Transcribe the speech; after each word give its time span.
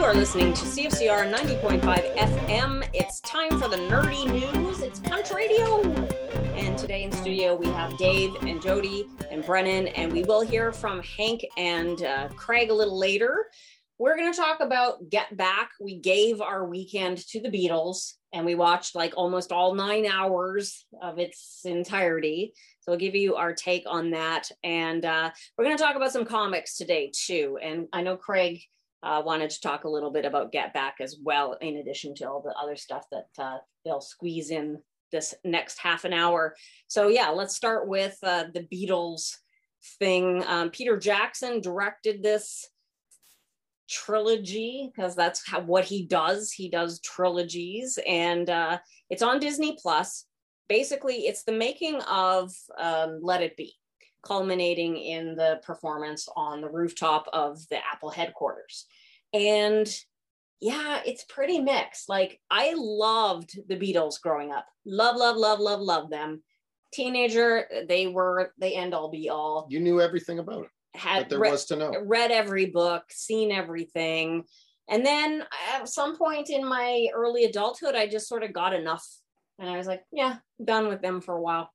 You 0.00 0.06
are 0.06 0.14
listening 0.14 0.54
to 0.54 0.62
CFCR 0.62 1.30
90.5 1.30 2.16
FM. 2.16 2.88
It's 2.94 3.20
time 3.20 3.60
for 3.60 3.68
the 3.68 3.76
nerdy 3.76 4.24
news. 4.32 4.80
It's 4.80 4.98
Punch 4.98 5.30
Radio. 5.30 5.82
And 6.54 6.78
today 6.78 7.02
in 7.02 7.12
studio, 7.12 7.54
we 7.54 7.66
have 7.66 7.98
Dave 7.98 8.34
and 8.40 8.62
Jody 8.62 9.04
and 9.30 9.44
Brennan, 9.44 9.88
and 9.88 10.10
we 10.10 10.22
will 10.24 10.40
hear 10.40 10.72
from 10.72 11.02
Hank 11.02 11.44
and 11.58 12.02
uh, 12.02 12.28
Craig 12.28 12.70
a 12.70 12.74
little 12.74 12.98
later. 12.98 13.50
We're 13.98 14.16
going 14.16 14.32
to 14.32 14.36
talk 14.36 14.60
about 14.60 15.10
Get 15.10 15.36
Back. 15.36 15.72
We 15.78 15.98
gave 15.98 16.40
our 16.40 16.66
weekend 16.66 17.18
to 17.28 17.42
the 17.42 17.50
Beatles 17.50 18.14
and 18.32 18.46
we 18.46 18.54
watched 18.54 18.94
like 18.94 19.12
almost 19.18 19.52
all 19.52 19.74
nine 19.74 20.06
hours 20.06 20.86
of 21.02 21.18
its 21.18 21.60
entirety. 21.66 22.54
So 22.80 22.92
we'll 22.92 22.98
give 22.98 23.14
you 23.14 23.36
our 23.36 23.52
take 23.52 23.84
on 23.86 24.12
that. 24.12 24.48
And 24.64 25.04
uh, 25.04 25.30
we're 25.58 25.66
going 25.66 25.76
to 25.76 25.82
talk 25.82 25.96
about 25.96 26.12
some 26.12 26.24
comics 26.24 26.78
today 26.78 27.12
too. 27.14 27.58
And 27.62 27.86
I 27.92 28.00
know 28.00 28.16
Craig 28.16 28.62
uh, 29.02 29.22
wanted 29.24 29.50
to 29.50 29.60
talk 29.60 29.84
a 29.84 29.88
little 29.88 30.10
bit 30.10 30.24
about 30.24 30.52
Get 30.52 30.74
Back 30.74 30.96
as 31.00 31.16
well, 31.22 31.56
in 31.60 31.76
addition 31.76 32.14
to 32.16 32.28
all 32.28 32.42
the 32.42 32.54
other 32.60 32.76
stuff 32.76 33.04
that 33.10 33.28
uh, 33.38 33.58
they'll 33.84 34.00
squeeze 34.00 34.50
in 34.50 34.78
this 35.12 35.34
next 35.44 35.78
half 35.78 36.04
an 36.04 36.12
hour. 36.12 36.54
So 36.86 37.08
yeah, 37.08 37.30
let's 37.30 37.56
start 37.56 37.88
with 37.88 38.16
uh, 38.22 38.44
the 38.52 38.66
Beatles 38.72 39.36
thing. 39.98 40.44
Um, 40.46 40.70
Peter 40.70 40.98
Jackson 40.98 41.60
directed 41.60 42.22
this 42.22 42.68
trilogy 43.88 44.90
because 44.94 45.16
that's 45.16 45.48
how, 45.48 45.60
what 45.60 45.84
he 45.84 46.06
does. 46.06 46.52
He 46.52 46.68
does 46.68 47.00
trilogies, 47.00 47.98
and 48.06 48.48
uh, 48.48 48.78
it's 49.08 49.22
on 49.22 49.40
Disney 49.40 49.76
Plus. 49.80 50.26
Basically, 50.68 51.26
it's 51.26 51.42
the 51.42 51.52
making 51.52 52.00
of 52.02 52.52
um, 52.78 53.18
Let 53.22 53.42
It 53.42 53.56
Be, 53.56 53.74
culminating 54.22 54.96
in 54.96 55.34
the 55.34 55.60
performance 55.64 56.28
on 56.36 56.60
the 56.60 56.68
rooftop 56.68 57.26
of 57.32 57.58
the 57.68 57.78
Apple 57.78 58.10
headquarters. 58.10 58.86
And 59.32 59.88
yeah, 60.60 61.00
it's 61.06 61.24
pretty 61.24 61.58
mixed. 61.58 62.08
Like 62.08 62.38
I 62.50 62.74
loved 62.76 63.58
the 63.68 63.76
Beatles 63.76 64.20
growing 64.20 64.52
up. 64.52 64.66
Love, 64.84 65.16
love, 65.16 65.36
love, 65.36 65.58
love, 65.58 65.80
love 65.80 66.10
them. 66.10 66.42
Teenager, 66.92 67.66
they 67.88 68.08
were 68.08 68.52
the 68.58 68.74
end 68.74 68.94
all 68.94 69.10
be 69.10 69.30
all. 69.30 69.66
You 69.70 69.80
knew 69.80 70.00
everything 70.00 70.38
about 70.38 70.64
it 70.64 70.98
Had 70.98 71.30
there 71.30 71.38
re- 71.38 71.50
was 71.50 71.64
to 71.66 71.76
know. 71.76 71.92
read 72.04 72.30
every 72.30 72.66
book, 72.66 73.04
seen 73.10 73.52
everything. 73.52 74.44
And 74.88 75.06
then 75.06 75.44
at 75.72 75.88
some 75.88 76.18
point 76.18 76.50
in 76.50 76.66
my 76.66 77.06
early 77.14 77.44
adulthood, 77.44 77.94
I 77.94 78.08
just 78.08 78.28
sort 78.28 78.42
of 78.42 78.52
got 78.52 78.74
enough. 78.74 79.06
And 79.60 79.70
I 79.70 79.76
was 79.76 79.86
like, 79.86 80.02
yeah, 80.10 80.38
done 80.62 80.88
with 80.88 81.00
them 81.00 81.20
for 81.20 81.36
a 81.36 81.40
while. 81.40 81.70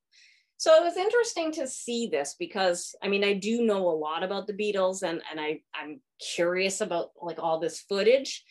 So 0.57 0.73
it 0.75 0.83
was 0.83 0.97
interesting 0.97 1.51
to 1.53 1.67
see 1.67 2.07
this 2.07 2.35
because 2.39 2.95
I 3.01 3.07
mean, 3.07 3.23
I 3.23 3.33
do 3.33 3.63
know 3.63 3.89
a 3.89 3.99
lot 3.99 4.23
about 4.23 4.47
the 4.47 4.53
Beatles 4.53 5.03
and, 5.03 5.21
and 5.29 5.39
I, 5.39 5.61
I'm 5.73 6.01
curious 6.19 6.81
about 6.81 7.09
like 7.21 7.39
all 7.39 7.59
this 7.59 7.81
footage 7.81 8.43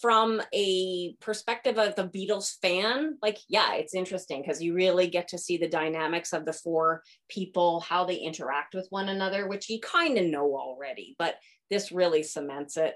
from 0.00 0.42
a 0.52 1.14
perspective 1.20 1.78
of 1.78 1.94
the 1.94 2.08
Beatles 2.08 2.60
fan, 2.60 3.16
like, 3.22 3.38
yeah, 3.48 3.74
it's 3.74 3.94
interesting 3.94 4.42
because 4.42 4.62
you 4.62 4.74
really 4.74 5.06
get 5.06 5.28
to 5.28 5.38
see 5.38 5.56
the 5.56 5.68
dynamics 5.68 6.32
of 6.32 6.44
the 6.44 6.52
four 6.52 7.02
people, 7.28 7.80
how 7.80 8.04
they 8.04 8.16
interact 8.16 8.74
with 8.74 8.86
one 8.90 9.08
another, 9.08 9.48
which 9.48 9.70
you 9.70 9.80
kind 9.80 10.18
of 10.18 10.26
know 10.26 10.56
already, 10.56 11.14
but 11.18 11.36
this 11.70 11.92
really 11.92 12.22
cements 12.22 12.76
it. 12.76 12.94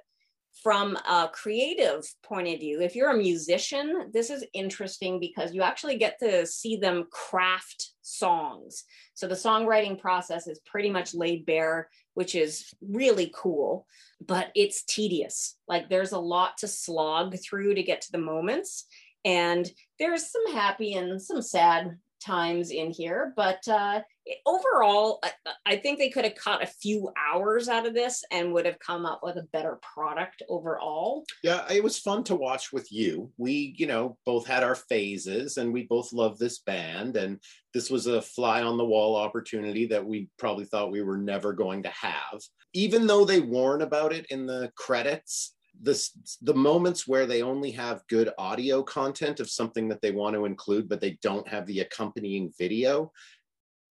From 0.62 0.96
a 0.96 1.28
creative 1.32 2.04
point 2.24 2.48
of 2.48 2.58
view, 2.58 2.80
if 2.80 2.96
you're 2.96 3.12
a 3.12 3.16
musician, 3.16 4.10
this 4.12 4.28
is 4.28 4.44
interesting 4.52 5.20
because 5.20 5.54
you 5.54 5.62
actually 5.62 5.98
get 5.98 6.18
to 6.18 6.46
see 6.46 6.76
them 6.76 7.06
craft 7.12 7.92
songs. 8.02 8.84
So 9.14 9.28
the 9.28 9.36
songwriting 9.36 10.00
process 10.00 10.48
is 10.48 10.60
pretty 10.66 10.90
much 10.90 11.14
laid 11.14 11.46
bare, 11.46 11.88
which 12.14 12.34
is 12.34 12.74
really 12.82 13.32
cool, 13.34 13.86
but 14.26 14.50
it's 14.56 14.82
tedious. 14.84 15.56
Like 15.68 15.88
there's 15.88 16.12
a 16.12 16.18
lot 16.18 16.58
to 16.58 16.68
slog 16.68 17.36
through 17.38 17.74
to 17.74 17.82
get 17.84 18.00
to 18.02 18.12
the 18.12 18.18
moments. 18.18 18.86
And 19.24 19.70
there's 19.98 20.30
some 20.30 20.52
happy 20.52 20.94
and 20.94 21.22
some 21.22 21.42
sad 21.42 21.98
times 22.20 22.70
in 22.70 22.90
here, 22.90 23.32
but 23.36 23.66
uh, 23.68 24.00
overall, 24.46 25.20
I, 25.22 25.32
I 25.66 25.76
think 25.76 25.98
they 25.98 26.10
could 26.10 26.24
have 26.24 26.34
cut 26.34 26.62
a 26.62 26.66
few 26.66 27.10
hours 27.32 27.68
out 27.68 27.86
of 27.86 27.94
this 27.94 28.24
and 28.30 28.52
would 28.52 28.66
have 28.66 28.78
come 28.78 29.06
up 29.06 29.20
with 29.22 29.36
a 29.36 29.46
better 29.52 29.78
product 29.94 30.42
overall. 30.48 31.24
Yeah, 31.42 31.64
it 31.70 31.82
was 31.82 31.98
fun 31.98 32.24
to 32.24 32.34
watch 32.34 32.72
with 32.72 32.90
you. 32.92 33.30
We, 33.36 33.74
you 33.78 33.86
know, 33.86 34.16
both 34.26 34.46
had 34.46 34.62
our 34.62 34.74
phases 34.74 35.56
and 35.56 35.72
we 35.72 35.84
both 35.84 36.12
love 36.12 36.38
this 36.38 36.60
band. 36.60 37.16
And 37.16 37.40
this 37.74 37.90
was 37.90 38.06
a 38.06 38.22
fly 38.22 38.62
on 38.62 38.76
the 38.76 38.84
wall 38.84 39.16
opportunity 39.16 39.86
that 39.86 40.04
we 40.04 40.28
probably 40.38 40.64
thought 40.64 40.90
we 40.90 41.02
were 41.02 41.18
never 41.18 41.52
going 41.52 41.82
to 41.84 41.90
have. 41.90 42.40
Even 42.74 43.06
though 43.06 43.24
they 43.24 43.40
warn 43.40 43.82
about 43.82 44.12
it 44.12 44.26
in 44.30 44.46
the 44.46 44.70
credits, 44.76 45.54
this 45.80 46.38
the 46.42 46.54
moments 46.54 47.06
where 47.06 47.26
they 47.26 47.42
only 47.42 47.70
have 47.72 48.06
good 48.08 48.30
audio 48.38 48.82
content 48.82 49.40
of 49.40 49.50
something 49.50 49.88
that 49.88 50.00
they 50.02 50.10
want 50.10 50.34
to 50.34 50.44
include, 50.44 50.88
but 50.88 51.00
they 51.00 51.18
don't 51.22 51.46
have 51.48 51.66
the 51.66 51.80
accompanying 51.80 52.52
video. 52.58 53.12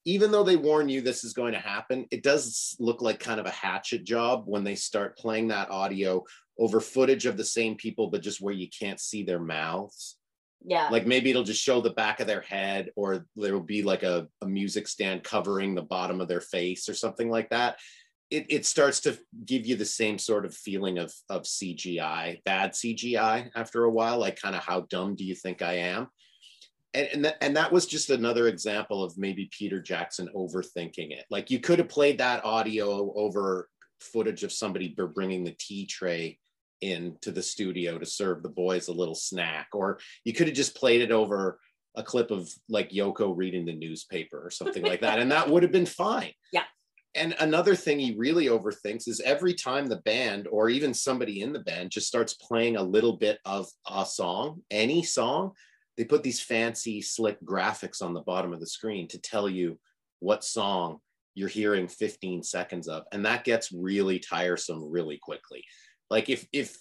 Even 0.05 0.31
though 0.31 0.43
they 0.43 0.55
warn 0.55 0.87
you 0.87 1.01
this 1.01 1.23
is 1.23 1.33
going 1.33 1.53
to 1.53 1.59
happen, 1.59 2.05
it 2.11 2.23
does 2.23 2.75
look 2.79 3.01
like 3.01 3.19
kind 3.19 3.39
of 3.39 3.45
a 3.45 3.51
hatchet 3.51 4.05
job 4.05 4.43
when 4.45 4.63
they 4.63 4.75
start 4.75 5.17
playing 5.17 5.49
that 5.49 5.69
audio 5.69 6.23
over 6.57 6.79
footage 6.79 7.25
of 7.25 7.37
the 7.37 7.43
same 7.43 7.75
people, 7.75 8.09
but 8.09 8.21
just 8.21 8.41
where 8.41 8.53
you 8.53 8.67
can't 8.69 8.99
see 8.99 9.23
their 9.23 9.39
mouths. 9.39 10.17
Yeah. 10.65 10.87
Like 10.89 11.05
maybe 11.05 11.29
it'll 11.29 11.43
just 11.43 11.61
show 11.61 11.81
the 11.81 11.91
back 11.91 12.19
of 12.19 12.27
their 12.27 12.41
head, 12.41 12.89
or 12.95 13.25
there 13.35 13.53
will 13.53 13.59
be 13.59 13.83
like 13.83 14.03
a, 14.03 14.27
a 14.41 14.47
music 14.47 14.87
stand 14.87 15.23
covering 15.23 15.75
the 15.75 15.81
bottom 15.81 16.19
of 16.19 16.27
their 16.27 16.41
face 16.41 16.89
or 16.89 16.93
something 16.93 17.29
like 17.29 17.49
that. 17.49 17.77
It, 18.29 18.45
it 18.49 18.65
starts 18.65 18.99
to 19.01 19.17
give 19.45 19.65
you 19.65 19.75
the 19.75 19.85
same 19.85 20.17
sort 20.17 20.45
of 20.45 20.53
feeling 20.53 20.97
of, 20.97 21.13
of 21.29 21.43
CGI, 21.43 22.43
bad 22.43 22.73
CGI 22.73 23.49
after 23.55 23.85
a 23.85 23.91
while, 23.91 24.19
like 24.19 24.41
kind 24.41 24.55
of 24.55 24.63
how 24.63 24.81
dumb 24.89 25.15
do 25.15 25.23
you 25.23 25.33
think 25.35 25.61
I 25.61 25.73
am? 25.73 26.07
And, 26.93 27.09
and, 27.13 27.25
that, 27.25 27.37
and 27.41 27.55
that 27.55 27.71
was 27.71 27.85
just 27.85 28.09
another 28.09 28.47
example 28.47 29.03
of 29.03 29.17
maybe 29.17 29.49
Peter 29.57 29.81
Jackson 29.81 30.29
overthinking 30.35 31.11
it. 31.11 31.25
Like 31.29 31.49
you 31.49 31.59
could 31.59 31.79
have 31.79 31.89
played 31.89 32.17
that 32.17 32.43
audio 32.43 33.13
over 33.15 33.69
footage 34.01 34.43
of 34.43 34.51
somebody 34.51 34.95
bringing 35.13 35.43
the 35.43 35.55
tea 35.57 35.85
tray 35.85 36.39
into 36.81 37.31
the 37.31 37.41
studio 37.41 37.97
to 37.97 38.05
serve 38.05 38.43
the 38.43 38.49
boys 38.49 38.87
a 38.87 38.93
little 38.93 39.15
snack, 39.15 39.69
or 39.73 39.99
you 40.23 40.33
could 40.33 40.47
have 40.47 40.55
just 40.55 40.75
played 40.75 41.01
it 41.01 41.11
over 41.11 41.59
a 41.95 42.03
clip 42.03 42.29
of 42.29 42.49
like 42.69 42.91
Yoko 42.91 43.35
reading 43.35 43.65
the 43.65 43.73
newspaper 43.73 44.39
or 44.45 44.51
something 44.51 44.83
like 44.83 45.01
that, 45.01 45.19
and 45.19 45.31
that 45.31 45.49
would 45.49 45.63
have 45.63 45.71
been 45.71 45.85
fine. 45.85 46.31
Yeah. 46.53 46.63
And 47.17 47.35
another 47.39 47.75
thing 47.75 47.99
he 47.99 48.15
really 48.15 48.45
overthinks 48.45 49.07
is 49.07 49.19
every 49.21 49.53
time 49.53 49.87
the 49.87 49.97
band 49.97 50.47
or 50.49 50.69
even 50.69 50.93
somebody 50.93 51.41
in 51.41 51.51
the 51.51 51.59
band 51.59 51.91
just 51.91 52.07
starts 52.07 52.35
playing 52.35 52.77
a 52.77 52.83
little 52.83 53.17
bit 53.17 53.39
of 53.43 53.67
a 53.89 54.05
song, 54.05 54.61
any 54.71 55.03
song, 55.03 55.51
they 55.97 56.03
put 56.03 56.23
these 56.23 56.39
fancy, 56.39 57.01
slick 57.01 57.41
graphics 57.43 58.01
on 58.01 58.13
the 58.13 58.21
bottom 58.21 58.53
of 58.53 58.59
the 58.59 58.67
screen 58.67 59.07
to 59.09 59.19
tell 59.19 59.49
you 59.49 59.79
what 60.19 60.43
song 60.43 60.99
you're 61.33 61.49
hearing 61.49 61.87
15 61.87 62.43
seconds 62.43 62.87
of. 62.87 63.03
And 63.11 63.25
that 63.25 63.43
gets 63.43 63.71
really 63.71 64.19
tiresome 64.19 64.83
really 64.83 65.17
quickly. 65.21 65.63
Like 66.09 66.29
if 66.29 66.47
if 66.53 66.77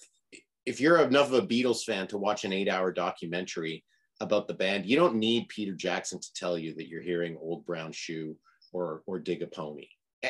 if 0.65 0.81
you're 0.81 1.01
enough 1.01 1.27
of 1.27 1.43
a 1.43 1.47
Beatles 1.47 1.83
fan 1.83 2.07
to 2.07 2.17
watch 2.17 2.43
an 2.43 2.53
eight 2.53 2.69
hour 2.69 2.91
documentary 2.91 3.83
about 4.19 4.47
the 4.47 4.53
band, 4.53 4.85
you 4.85 4.95
don't 4.95 5.15
need 5.15 5.49
Peter 5.49 5.73
Jackson 5.73 6.19
to 6.19 6.33
tell 6.35 6.57
you 6.57 6.75
that 6.75 6.87
you're 6.87 7.01
hearing 7.01 7.37
Old 7.39 7.65
Brown 7.65 7.91
Shoe 7.91 8.35
or 8.71 9.03
or 9.05 9.19
Dig 9.19 9.41
a 9.41 9.47
Pony. 9.47 9.87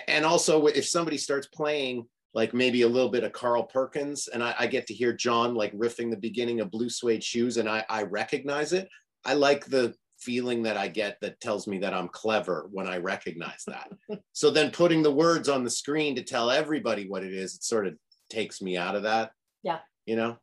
And 0.08 0.26
also, 0.26 0.68
if 0.68 0.88
somebody 0.88 1.18
starts 1.18 1.48
playing 1.48 2.06
like 2.34 2.54
maybe 2.54 2.82
a 2.82 2.88
little 2.88 3.10
bit 3.10 3.24
of 3.24 3.32
Carl 3.32 3.64
Perkins, 3.64 4.28
and 4.28 4.44
I, 4.44 4.54
I 4.60 4.68
get 4.68 4.88
to 4.88 4.94
hear 4.94 5.14
John 5.14 5.56
like 5.56 5.74
riffing 5.74 6.10
the 6.10 6.18
beginning 6.18 6.60
of 6.60 6.72
Blue 6.72 6.90
Suede 6.90 7.24
Shoes, 7.24 7.58
and 7.58 7.70
I, 7.70 7.86
I 7.90 8.04
recognize 8.04 8.74
it. 8.74 8.88
I 9.26 9.34
like 9.34 9.66
the 9.66 9.94
feeling 10.20 10.64
that 10.64 10.78
I 10.78 10.88
get 10.88 11.18
that 11.22 11.40
tells 11.40 11.68
me 11.68 11.78
that 11.80 11.94
I'm 11.94 12.08
clever 12.10 12.68
when 12.72 12.88
I 12.88 12.98
recognize 12.98 13.64
that. 13.68 13.90
so 14.34 14.50
then 14.50 14.72
putting 14.72 15.04
the 15.04 15.12
words 15.12 15.50
on 15.50 15.64
the 15.64 15.70
screen 15.70 16.16
to 16.16 16.24
tell 16.24 16.50
everybody 16.50 17.08
what 17.08 17.24
it 17.24 17.34
is, 17.34 17.56
it 17.56 17.64
sort 17.64 17.88
of 17.88 17.96
takes 18.30 18.62
me 18.62 18.78
out 18.78 18.96
of 18.96 19.04
that. 19.04 19.32
Yeah. 19.64 19.80
You 20.06 20.16
know? 20.16 20.38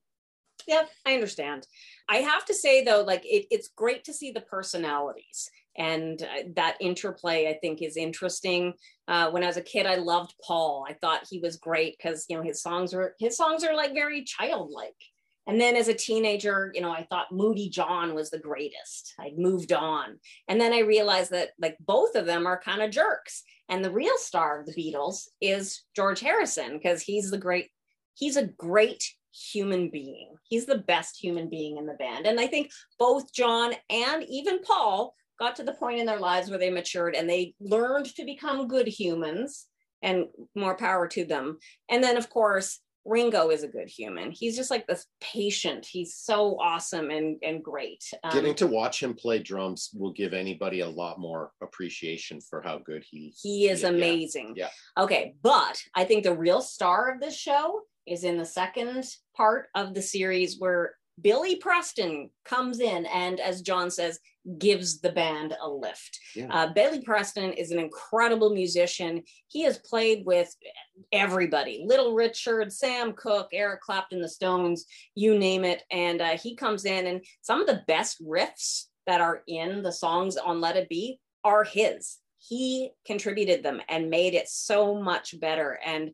Yeah, 0.66 0.84
I 1.06 1.14
understand. 1.14 1.66
I 2.08 2.16
have 2.18 2.44
to 2.46 2.54
say 2.54 2.84
though, 2.84 3.02
like 3.02 3.24
it, 3.24 3.46
it's 3.50 3.68
great 3.68 4.04
to 4.04 4.12
see 4.12 4.30
the 4.30 4.40
personalities 4.40 5.50
and 5.76 6.22
uh, 6.22 6.44
that 6.56 6.76
interplay. 6.80 7.48
I 7.48 7.58
think 7.60 7.82
is 7.82 7.96
interesting. 7.96 8.74
Uh, 9.08 9.30
when 9.30 9.42
I 9.42 9.46
was 9.46 9.56
a 9.56 9.62
kid, 9.62 9.86
I 9.86 9.96
loved 9.96 10.34
Paul. 10.44 10.86
I 10.88 10.94
thought 10.94 11.26
he 11.28 11.40
was 11.40 11.56
great 11.56 11.96
because 11.98 12.26
you 12.28 12.36
know 12.36 12.42
his 12.42 12.62
songs 12.62 12.94
were 12.94 13.14
his 13.18 13.36
songs 13.36 13.64
are 13.64 13.74
like 13.74 13.92
very 13.92 14.24
childlike. 14.24 14.94
And 15.46 15.60
then 15.60 15.76
as 15.76 15.88
a 15.88 15.94
teenager, 15.94 16.72
you 16.74 16.80
know, 16.80 16.90
I 16.90 17.06
thought 17.10 17.32
Moody 17.32 17.68
John 17.68 18.14
was 18.14 18.30
the 18.30 18.38
greatest. 18.38 19.12
I'd 19.18 19.38
moved 19.38 19.72
on. 19.72 20.18
And 20.48 20.60
then 20.60 20.72
I 20.72 20.78
realized 20.80 21.32
that 21.32 21.50
like 21.60 21.76
both 21.80 22.14
of 22.14 22.26
them 22.26 22.46
are 22.46 22.58
kind 22.58 22.82
of 22.82 22.90
jerks. 22.90 23.42
And 23.68 23.84
the 23.84 23.92
real 23.92 24.16
star 24.16 24.60
of 24.60 24.66
the 24.66 24.72
Beatles 24.74 25.28
is 25.40 25.82
George 25.94 26.20
Harrison 26.20 26.74
because 26.74 27.02
he's 27.02 27.30
the 27.30 27.38
great, 27.38 27.68
he's 28.14 28.36
a 28.36 28.46
great 28.46 29.04
human 29.34 29.90
being. 29.90 30.34
He's 30.44 30.66
the 30.66 30.78
best 30.78 31.18
human 31.22 31.48
being 31.48 31.76
in 31.76 31.86
the 31.86 31.94
band. 31.94 32.26
And 32.26 32.38
I 32.38 32.46
think 32.46 32.70
both 32.98 33.32
John 33.32 33.72
and 33.90 34.24
even 34.28 34.60
Paul 34.62 35.14
got 35.38 35.56
to 35.56 35.64
the 35.64 35.74
point 35.74 35.98
in 35.98 36.06
their 36.06 36.20
lives 36.20 36.48
where 36.48 36.58
they 36.58 36.70
matured 36.70 37.14
and 37.14 37.28
they 37.28 37.54
learned 37.60 38.06
to 38.14 38.24
become 38.24 38.68
good 38.68 38.86
humans 38.86 39.66
and 40.02 40.26
more 40.54 40.76
power 40.76 41.08
to 41.08 41.24
them. 41.24 41.58
And 41.88 42.04
then, 42.04 42.16
of 42.16 42.30
course, 42.30 42.80
Ringo 43.06 43.50
is 43.50 43.62
a 43.64 43.68
good 43.68 43.88
human. 43.88 44.30
He's 44.30 44.56
just 44.56 44.70
like 44.70 44.86
this 44.86 45.06
patient. 45.20 45.84
He's 45.84 46.14
so 46.14 46.58
awesome 46.58 47.10
and 47.10 47.36
and 47.42 47.62
great. 47.62 48.02
Um, 48.22 48.32
Getting 48.32 48.54
to 48.54 48.66
watch 48.66 49.02
him 49.02 49.14
play 49.14 49.40
drums 49.40 49.90
will 49.92 50.12
give 50.12 50.32
anybody 50.32 50.80
a 50.80 50.88
lot 50.88 51.18
more 51.18 51.50
appreciation 51.62 52.40
for 52.40 52.62
how 52.62 52.78
good 52.78 53.04
he 53.08 53.34
he 53.42 53.68
is. 53.68 53.84
Amazing. 53.84 54.54
Yeah. 54.56 54.68
yeah. 54.96 55.04
Okay, 55.04 55.34
but 55.42 55.82
I 55.94 56.04
think 56.04 56.24
the 56.24 56.34
real 56.34 56.62
star 56.62 57.12
of 57.12 57.20
this 57.20 57.36
show 57.36 57.82
is 58.06 58.24
in 58.24 58.36
the 58.36 58.44
second 58.44 59.04
part 59.36 59.68
of 59.74 59.94
the 59.94 60.02
series 60.02 60.58
where 60.58 60.94
Billy 61.20 61.56
Preston 61.56 62.30
comes 62.44 62.80
in 62.80 63.06
and, 63.06 63.38
as 63.38 63.62
John 63.62 63.90
says, 63.90 64.18
gives 64.58 65.00
the 65.00 65.12
band 65.12 65.56
a 65.62 65.68
lift. 65.68 66.18
Yeah. 66.34 66.48
Uh, 66.50 66.72
Billy 66.72 67.00
Preston 67.02 67.52
is 67.52 67.70
an 67.70 67.78
incredible 67.78 68.50
musician. 68.50 69.22
He 69.46 69.62
has 69.62 69.78
played 69.78 70.26
with 70.26 70.52
everybody 71.12 71.84
Little 71.86 72.14
Richard, 72.14 72.72
Sam 72.72 73.12
Cooke, 73.12 73.50
Eric 73.52 73.80
Clapton, 73.80 74.20
the 74.20 74.28
Stones, 74.28 74.86
you 75.14 75.38
name 75.38 75.64
it. 75.64 75.84
And 75.90 76.20
uh, 76.20 76.36
he 76.36 76.56
comes 76.56 76.84
in, 76.84 77.06
and 77.06 77.24
some 77.42 77.60
of 77.60 77.68
the 77.68 77.84
best 77.86 78.22
riffs 78.22 78.86
that 79.06 79.20
are 79.20 79.42
in 79.46 79.82
the 79.82 79.92
songs 79.92 80.36
on 80.36 80.60
Let 80.60 80.76
It 80.76 80.88
Be 80.88 81.20
are 81.44 81.62
his. 81.62 82.18
He 82.38 82.90
contributed 83.06 83.62
them 83.62 83.80
and 83.88 84.10
made 84.10 84.34
it 84.34 84.48
so 84.48 85.00
much 85.00 85.38
better. 85.40 85.78
And 85.84 86.10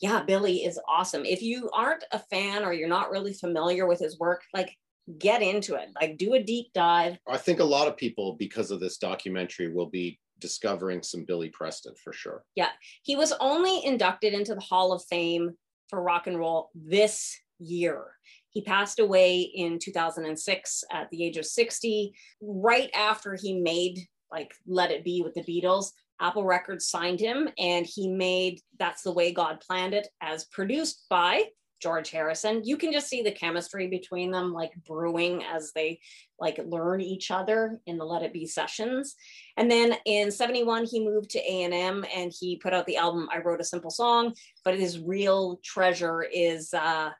yeah, 0.00 0.22
Billy 0.22 0.64
is 0.64 0.78
awesome. 0.88 1.24
If 1.24 1.42
you 1.42 1.70
aren't 1.72 2.04
a 2.12 2.18
fan 2.18 2.64
or 2.64 2.72
you're 2.72 2.88
not 2.88 3.10
really 3.10 3.32
familiar 3.32 3.86
with 3.86 3.98
his 3.98 4.18
work, 4.18 4.42
like 4.54 4.76
get 5.18 5.42
into 5.42 5.74
it, 5.74 5.88
like 6.00 6.18
do 6.18 6.34
a 6.34 6.42
deep 6.42 6.66
dive. 6.74 7.18
I 7.28 7.38
think 7.38 7.60
a 7.60 7.64
lot 7.64 7.88
of 7.88 7.96
people, 7.96 8.36
because 8.38 8.70
of 8.70 8.80
this 8.80 8.98
documentary, 8.98 9.72
will 9.72 9.88
be 9.88 10.18
discovering 10.38 11.02
some 11.02 11.24
Billy 11.24 11.48
Preston 11.48 11.94
for 12.02 12.12
sure. 12.12 12.44
Yeah. 12.54 12.68
He 13.02 13.16
was 13.16 13.32
only 13.40 13.84
inducted 13.84 14.34
into 14.34 14.54
the 14.54 14.60
Hall 14.60 14.92
of 14.92 15.02
Fame 15.08 15.52
for 15.88 16.02
rock 16.02 16.26
and 16.26 16.38
roll 16.38 16.70
this 16.74 17.36
year. 17.58 18.04
He 18.50 18.62
passed 18.62 18.98
away 18.98 19.40
in 19.40 19.78
2006 19.78 20.84
at 20.92 21.10
the 21.10 21.24
age 21.24 21.36
of 21.36 21.46
60, 21.46 22.12
right 22.40 22.90
after 22.94 23.34
he 23.34 23.60
made 23.60 23.98
like 24.30 24.52
Let 24.66 24.90
It 24.90 25.04
Be 25.04 25.22
with 25.22 25.34
the 25.34 25.42
Beatles. 25.42 25.92
Apple 26.20 26.44
Records 26.44 26.88
signed 26.88 27.20
him 27.20 27.48
and 27.58 27.86
he 27.86 28.08
made 28.08 28.60
That's 28.78 29.02
the 29.02 29.12
Way 29.12 29.32
God 29.32 29.60
Planned 29.60 29.94
It 29.94 30.08
as 30.20 30.44
produced 30.46 31.04
by 31.08 31.44
George 31.80 32.10
Harrison. 32.10 32.62
You 32.64 32.76
can 32.76 32.92
just 32.92 33.08
see 33.08 33.22
the 33.22 33.30
chemistry 33.30 33.86
between 33.86 34.30
them 34.30 34.52
like 34.52 34.72
brewing 34.84 35.44
as 35.44 35.72
they 35.74 36.00
like 36.40 36.58
learn 36.66 37.00
each 37.00 37.30
other 37.30 37.80
in 37.86 37.98
the 37.98 38.04
Let 38.04 38.22
It 38.22 38.32
Be 38.32 38.46
sessions. 38.46 39.14
And 39.56 39.70
then 39.70 39.94
in 40.04 40.30
71 40.30 40.86
he 40.86 41.04
moved 41.04 41.30
to 41.30 41.38
A&M 41.38 42.04
and 42.14 42.32
he 42.36 42.56
put 42.56 42.74
out 42.74 42.86
the 42.86 42.96
album 42.96 43.28
I 43.32 43.38
Wrote 43.38 43.60
a 43.60 43.64
Simple 43.64 43.90
Song, 43.90 44.34
but 44.64 44.78
his 44.78 44.98
real 44.98 45.60
treasure 45.64 46.22
is 46.22 46.74
uh 46.74 47.10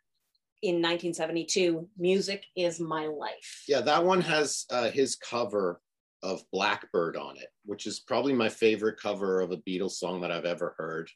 in 0.60 0.82
1972 0.82 1.88
Music 1.96 2.44
is 2.56 2.81
My 2.81 3.06
Life. 3.06 3.62
Yeah, 3.69 3.81
that 3.82 4.05
one 4.05 4.20
has 4.22 4.66
uh, 4.70 4.90
his 4.90 5.14
cover 5.14 5.81
of 6.23 6.43
Blackbird 6.53 7.17
on 7.17 7.37
it, 7.37 7.49
which 7.65 7.87
is 7.87 8.00
probably 8.00 8.32
my 8.32 8.49
favorite 8.49 9.00
cover 9.00 9.41
of 9.41 9.53
a 9.53 9.59
Beatles 9.59 9.93
song 9.93 10.20
that 10.20 10.32
I've 10.32 10.44
ever 10.44 10.75
heard. 10.79 11.11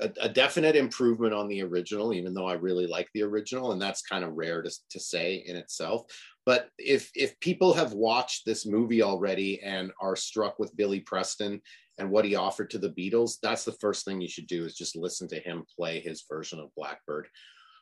A, 0.00 0.10
a, 0.20 0.28
definite 0.28 0.76
improvement 0.76 1.34
on 1.34 1.48
the 1.48 1.62
original, 1.62 2.12
even 2.12 2.32
though 2.32 2.46
I 2.46 2.54
really 2.54 2.86
like 2.86 3.08
the 3.14 3.22
original, 3.22 3.72
and 3.72 3.82
that's 3.82 4.02
kind 4.02 4.22
of 4.24 4.34
rare 4.34 4.62
to, 4.62 4.70
to 4.90 5.00
say 5.00 5.42
in 5.46 5.56
itself. 5.56 6.04
But 6.46 6.68
if 6.78 7.10
if 7.14 7.38
people 7.40 7.74
have 7.74 7.94
watched 7.94 8.46
this 8.46 8.64
movie 8.64 9.02
already 9.02 9.60
and 9.60 9.90
are 10.00 10.14
struck 10.14 10.58
with 10.58 10.76
Billy 10.76 11.00
Preston 11.00 11.60
and 11.98 12.10
what 12.10 12.24
he 12.24 12.36
offered 12.36 12.70
to 12.70 12.78
the 12.78 12.90
Beatles, 12.90 13.38
that's 13.42 13.64
the 13.64 13.76
first 13.80 14.04
thing 14.04 14.20
you 14.20 14.28
should 14.28 14.46
do 14.46 14.64
is 14.64 14.76
just 14.76 14.96
listen 14.96 15.26
to 15.28 15.40
him 15.40 15.64
play 15.76 16.00
his 16.00 16.24
version 16.30 16.60
of 16.60 16.74
Blackbird 16.76 17.28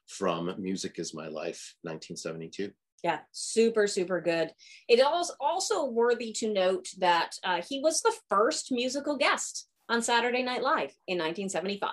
from 0.08 0.54
Music 0.58 0.98
Is 0.98 1.14
My 1.14 1.28
Life, 1.28 1.74
1972. 1.82 2.72
Yeah, 3.06 3.20
super, 3.30 3.86
super 3.86 4.20
good. 4.20 4.50
It 4.88 4.98
is 4.98 5.30
also 5.38 5.86
worthy 5.86 6.32
to 6.38 6.52
note 6.52 6.88
that 6.98 7.36
uh, 7.44 7.62
he 7.62 7.78
was 7.78 8.02
the 8.02 8.12
first 8.28 8.72
musical 8.72 9.16
guest 9.16 9.68
on 9.88 10.02
Saturday 10.02 10.42
Night 10.42 10.60
Live 10.60 10.90
in 11.06 11.16
1975. 11.18 11.92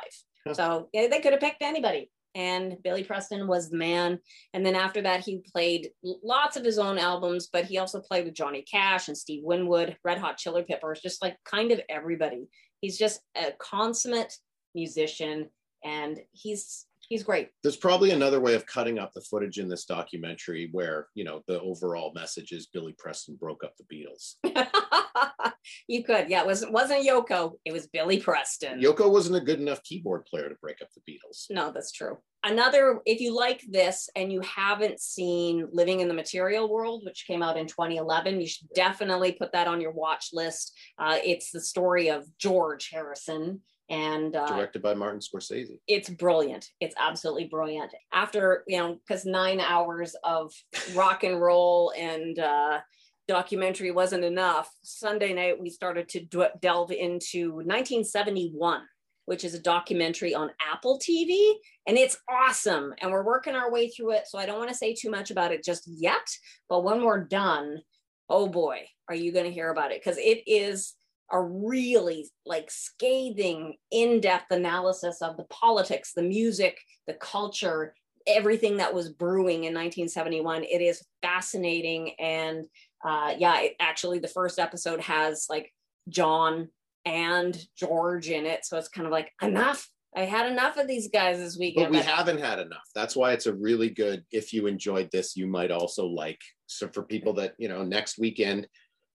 So 0.54 0.90
yeah, 0.92 1.06
they 1.12 1.20
could 1.20 1.34
have 1.34 1.40
picked 1.40 1.62
anybody. 1.62 2.10
And 2.34 2.78
Billy 2.84 3.04
Preston 3.04 3.48
was 3.48 3.70
the 3.70 3.78
man. 3.78 4.18
And 4.56 4.66
then 4.66 4.74
after 4.76 5.04
that, 5.04 5.20
he 5.20 5.44
played 5.54 5.92
lots 6.02 6.58
of 6.58 6.66
his 6.66 6.80
own 6.80 6.98
albums, 6.98 7.48
but 7.54 7.66
he 7.66 7.78
also 7.78 8.02
played 8.02 8.26
with 8.26 8.34
Johnny 8.34 8.64
Cash 8.64 9.08
and 9.08 9.16
Steve 9.16 9.44
Winwood, 9.44 9.96
Red 10.04 10.18
Hot 10.18 10.38
Chili 10.38 10.64
Peppers, 10.64 11.00
just 11.00 11.22
like 11.22 11.38
kind 11.46 11.72
of 11.72 11.80
everybody. 11.90 12.48
He's 12.82 12.98
just 12.98 13.22
a 13.38 13.52
consummate 13.60 14.34
musician 14.74 15.50
and 15.84 16.20
he's 16.32 16.88
he's 17.10 17.24
great. 17.24 17.50
There's 17.62 17.78
probably 17.78 18.12
another 18.12 18.40
way 18.40 18.56
of 18.56 18.66
cutting 18.66 19.00
up 19.00 19.14
the 19.14 19.22
footage 19.22 19.60
in 19.60 19.68
this 19.68 19.86
documentary 19.86 20.70
where, 20.72 21.08
you 21.16 21.24
know, 21.24 21.42
the 21.48 21.62
overall 21.62 22.12
message 22.14 22.52
is 22.52 22.68
Billy 22.68 22.96
Preston 22.98 23.36
broke 23.36 23.64
up 23.64 23.74
the 23.78 23.84
Beatles. 23.86 24.36
you 25.88 26.04
could. 26.04 26.30
Yeah, 26.30 26.42
it 26.42 26.46
wasn't 26.46 26.72
wasn't 26.72 27.06
Yoko, 27.06 27.54
it 27.66 27.74
was 27.74 27.88
Billy 27.88 28.20
Preston. 28.20 28.80
Yoko 28.80 29.12
wasn't 29.12 29.38
a 29.38 29.42
good 29.42 29.60
enough 29.60 29.84
keyboard 29.84 30.26
player 30.26 30.50
to 30.50 30.56
break 30.56 30.82
up 30.82 30.90
the 30.94 31.12
Beatles. 31.12 31.46
No, 31.50 31.72
that's 31.72 31.92
true. 31.92 32.18
Another, 32.46 33.00
if 33.06 33.22
you 33.22 33.34
like 33.34 33.64
this 33.70 34.10
and 34.18 34.32
you 34.32 34.42
haven't 34.42 35.00
seen 35.00 35.66
Living 35.72 36.02
in 36.02 36.10
the 36.10 36.14
Material 36.14 36.70
World, 36.70 37.04
which 37.06 37.26
came 37.26 37.42
out 37.42 37.58
in 37.58 37.68
2011, 37.68 38.42
you 38.42 38.48
should 38.48 38.68
definitely 38.76 39.32
put 39.32 39.54
that 39.54 39.68
on 39.68 39.80
your 39.80 39.92
watch 39.92 40.30
list. 40.34 40.78
Uh, 41.00 41.20
it's 41.24 41.52
the 41.52 41.62
story 41.62 42.10
of 42.10 42.26
George 42.38 42.90
Harrison 42.92 43.62
and 43.90 44.36
uh, 44.36 44.48
directed 44.48 44.82
by 44.82 44.94
Martin 44.94 45.20
Scorsese. 45.20 45.78
It's 45.88 46.10
brilliant. 46.10 46.70
It's 46.80 46.96
absolutely 47.00 47.46
brilliant. 47.46 47.94
After 48.12 48.64
you 48.68 48.78
know, 48.78 48.98
because 49.08 49.26
nine 49.26 49.60
hours 49.60 50.16
of 50.24 50.52
rock 50.94 51.24
and 51.24 51.40
roll 51.40 51.94
and 51.98 52.40
uh, 52.40 52.80
documentary 53.28 53.92
wasn't 53.92 54.24
enough. 54.24 54.70
Sunday 54.84 55.34
night 55.34 55.60
we 55.60 55.70
started 55.70 56.10
to 56.10 56.22
d- 56.22 56.46
delve 56.62 56.92
into 56.92 57.52
1971, 57.54 58.82
which 59.26 59.44
is 59.44 59.54
a 59.54 59.60
documentary 59.60 60.36
on 60.36 60.52
Apple 60.60 61.00
TV, 61.00 61.54
and 61.88 61.98
it's 61.98 62.18
awesome. 62.30 62.94
And 63.02 63.12
we're 63.12 63.26
working 63.26 63.56
our 63.56 63.72
way 63.72 63.90
through 63.90 64.12
it, 64.12 64.28
so 64.28 64.38
I 64.38 64.46
don't 64.46 64.60
want 64.60 64.70
to 64.70 64.76
say 64.76 64.94
too 64.94 65.10
much 65.10 65.32
about 65.32 65.52
it 65.52 65.64
just 65.64 65.84
yet. 65.88 66.28
But 66.70 66.84
when 66.84 67.04
we're 67.04 67.24
done, 67.24 67.82
oh 68.30 68.48
boy, 68.48 68.86
are 69.08 69.16
you 69.16 69.32
going 69.32 69.46
to 69.46 69.52
hear 69.52 69.70
about 69.70 69.92
it? 69.92 70.02
Because 70.04 70.18
it 70.18 70.44
is 70.48 70.96
a 71.32 71.42
really 71.42 72.30
like 72.46 72.70
scathing, 72.70 73.76
in 73.92 74.22
depth 74.22 74.52
analysis 74.52 75.22
of 75.22 75.38
the 75.38 75.46
politics, 75.46 76.14
the 76.16 76.22
music, 76.22 76.78
the 77.08 77.14
culture, 77.14 77.96
everything 78.28 78.78
that 78.78 78.94
was 78.94 79.10
brewing 79.10 79.64
in 79.64 79.74
1971. 79.74 80.64
It 80.64 80.82
is 80.82 81.04
fascinating. 81.22 82.14
And 82.20 82.66
uh, 83.04 83.34
yeah, 83.38 83.62
it, 83.62 83.76
actually, 83.80 84.20
the 84.20 84.28
first 84.28 84.60
episode 84.60 85.02
has 85.02 85.48
like 85.50 85.72
John 86.10 86.70
and 87.06 87.58
George 87.78 88.30
in 88.30 88.46
it. 88.46 88.66
So 88.66 88.78
it's 88.78 88.88
kind 88.88 89.06
of 89.06 89.12
like, 89.12 89.32
enough. 89.42 89.88
I 90.16 90.26
had 90.26 90.52
enough 90.52 90.78
of 90.78 90.88
these 90.88 91.10
guys 91.10 91.40
this 91.40 91.58
weekend. 91.58 91.92
But 91.92 92.00
we 92.00 92.06
haven't 92.06 92.40
had 92.40 92.60
enough. 92.60 92.88
That's 92.94 93.16
why 93.16 93.34
it's 93.34 93.48
a 93.48 93.54
really 93.54 93.90
good. 93.90 94.24
If 94.32 94.54
you 94.54 94.68
enjoyed 94.68 95.10
this, 95.12 95.36
you 95.36 95.48
might 95.48 95.72
also 95.72 96.06
like. 96.06 96.40
So 96.68 96.88
for 96.88 97.04
people 97.04 97.34
that 97.34 97.56
you 97.58 97.68
know, 97.68 97.84
next 97.84 98.20
weekend 98.20 98.68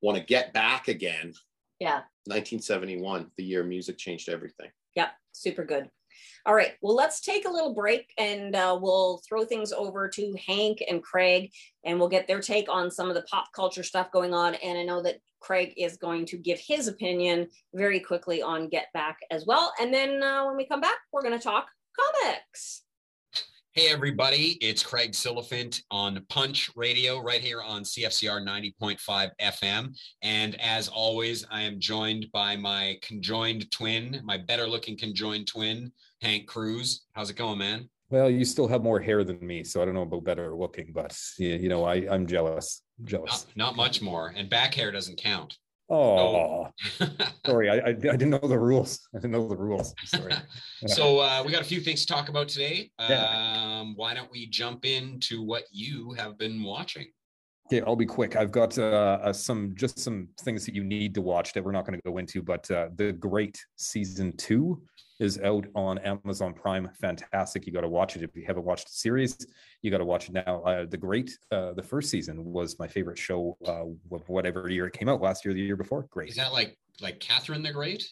want 0.02 0.18
to 0.18 0.24
get 0.24 0.54
back 0.54 0.88
again, 0.88 1.34
yeah. 1.80 2.02
1971, 2.26 3.32
the 3.38 3.44
year 3.44 3.64
music 3.64 3.98
changed 3.98 4.30
everything. 4.30 4.70
Yep, 4.96 5.10
super 5.32 5.66
good. 5.66 5.90
All 6.46 6.54
right, 6.54 6.74
well, 6.82 6.96
let's 6.96 7.22
take 7.22 7.48
a 7.48 7.50
little 7.50 7.74
break 7.74 8.12
and 8.18 8.54
uh, 8.54 8.78
we'll 8.82 9.22
throw 9.28 9.46
things 9.46 9.72
over 9.72 10.10
to 10.10 10.36
Hank 10.46 10.84
and 10.90 11.02
Craig 11.02 11.52
and 11.86 11.98
we'll 11.98 12.10
get 12.10 12.28
their 12.28 12.42
take 12.42 12.68
on 12.70 12.92
some 12.92 13.08
of 13.08 13.16
the 13.16 13.22
pop 13.24 13.46
culture 13.56 13.84
stuff 13.84 14.12
going 14.12 14.34
on. 14.34 14.56
And 14.56 14.78
I 14.78 14.84
know 14.84 15.02
that 15.04 15.20
Craig 15.40 15.74
is 15.78 15.96
going 15.96 16.26
to 16.28 16.38
give 16.38 16.60
his 16.60 16.90
opinion 16.90 17.48
very 17.74 18.02
quickly 18.02 18.42
on 18.42 18.68
Get 18.68 18.88
Back 18.94 19.20
as 19.32 19.46
well. 19.46 19.74
And 19.80 19.94
then 19.94 20.22
uh, 20.22 20.46
when 20.46 20.58
we 20.58 20.66
come 20.66 20.82
back, 20.82 20.98
we're 21.14 21.22
going 21.22 21.38
to 21.38 21.44
talk 21.44 21.68
comics. 21.98 22.84
Hey, 23.76 23.90
everybody, 23.90 24.60
it's 24.62 24.84
Craig 24.84 25.14
Silliphant 25.14 25.82
on 25.90 26.24
Punch 26.30 26.70
Radio 26.76 27.20
right 27.20 27.42
here 27.42 27.60
on 27.60 27.82
CFCR 27.82 28.46
90.5 28.46 29.32
FM. 29.42 29.98
And 30.22 30.62
as 30.62 30.90
always, 30.90 31.44
I 31.50 31.62
am 31.62 31.80
joined 31.80 32.28
by 32.32 32.56
my 32.56 33.00
conjoined 33.02 33.72
twin, 33.72 34.22
my 34.24 34.38
better 34.38 34.68
looking 34.68 34.96
conjoined 34.96 35.48
twin, 35.48 35.92
Hank 36.24 36.48
Cruz. 36.48 37.06
How's 37.12 37.30
it 37.30 37.36
going, 37.36 37.58
man? 37.58 37.90
Well, 38.10 38.30
you 38.30 38.46
still 38.46 38.68
have 38.68 38.82
more 38.82 39.00
hair 39.00 39.24
than 39.24 39.46
me, 39.46 39.64
so 39.64 39.82
I 39.82 39.86
don't 39.86 39.94
know 39.94 40.04
about 40.04 40.24
better 40.24 40.56
looking, 40.56 40.92
but 40.94 41.20
you 41.38 41.68
know, 41.68 41.84
I, 41.84 41.96
I'm 42.10 42.26
jealous. 42.26 42.82
jealous. 43.04 43.46
Not, 43.56 43.68
not 43.68 43.76
much 43.76 44.02
more. 44.02 44.34
And 44.36 44.50
back 44.50 44.74
hair 44.74 44.92
doesn't 44.92 45.18
count. 45.18 45.58
Oh, 45.90 46.70
sorry. 47.46 47.70
I, 47.70 47.76
I, 47.76 47.88
I, 47.90 47.94
didn't 47.94 48.30
know 48.30 48.40
the 48.40 48.58
rules. 48.58 49.08
I 49.14 49.18
didn't 49.18 49.32
know 49.32 49.48
the 49.48 49.58
rules. 49.58 49.94
Sorry. 50.06 50.34
so 50.88 51.20
uh, 51.20 51.44
we 51.46 51.52
got 51.52 51.62
a 51.62 51.66
few 51.66 51.82
things 51.82 52.06
to 52.06 52.14
talk 52.14 52.30
about 52.30 52.48
today. 52.48 52.90
Um, 53.00 53.94
Why 53.96 54.14
don't 54.14 54.32
we 54.32 54.48
jump 54.48 54.86
into 54.86 55.44
what 55.44 55.64
you 55.72 56.14
have 56.14 56.38
been 56.38 56.64
watching? 56.64 57.08
Okay, 57.68 57.82
I'll 57.82 57.96
be 57.96 58.06
quick. 58.06 58.36
I've 58.36 58.52
got 58.52 58.78
uh, 58.78 59.20
uh, 59.24 59.34
some 59.34 59.74
just 59.76 59.98
some 59.98 60.28
things 60.42 60.66
that 60.66 60.76
you 60.76 60.84
need 60.84 61.14
to 61.16 61.22
watch 61.22 61.54
that 61.54 61.64
we're 61.64 61.72
not 61.72 61.86
going 61.86 61.98
to 61.98 62.04
go 62.04 62.18
into, 62.18 62.42
but 62.42 62.70
uh, 62.70 62.90
the 62.96 63.14
Great 63.14 63.64
season 63.78 64.36
two 64.36 64.82
is 65.20 65.40
out 65.40 65.66
on 65.74 65.98
Amazon 66.00 66.54
Prime. 66.54 66.90
Fantastic! 67.00 67.66
You 67.66 67.72
got 67.72 67.82
to 67.82 67.90
watch 67.90 68.18
it 68.18 68.22
if 68.22 68.36
you 68.36 68.44
haven't 68.46 68.66
watched 68.66 68.88
the 68.88 68.94
series. 68.94 69.48
You 69.82 69.92
got 69.92 70.00
to 70.00 70.06
watch 70.06 70.28
it 70.28 70.34
now. 70.34 70.62
Uh, 70.64 70.86
the 70.86 70.98
Great, 70.98 71.38
uh, 71.52 71.72
the 71.74 71.82
first 71.82 72.10
season 72.10 72.44
was 72.44 72.78
my 72.80 72.88
favorite 72.88 73.18
show. 73.18 73.58
Uh, 73.66 73.84
whatever 74.28 74.70
year 74.70 74.88
it 74.88 74.94
came 74.94 75.08
out, 75.08 75.22
last 75.22 75.46
year, 75.46 75.54
the 75.54 75.62
year 75.62 75.78
before. 75.78 76.06
Great. 76.10 76.30
Is 76.30 76.36
that 76.36 76.52
like 76.52 76.78
like 77.02 77.22
Catherine 77.22 77.64
the 77.64 77.72
Great? 77.72 78.06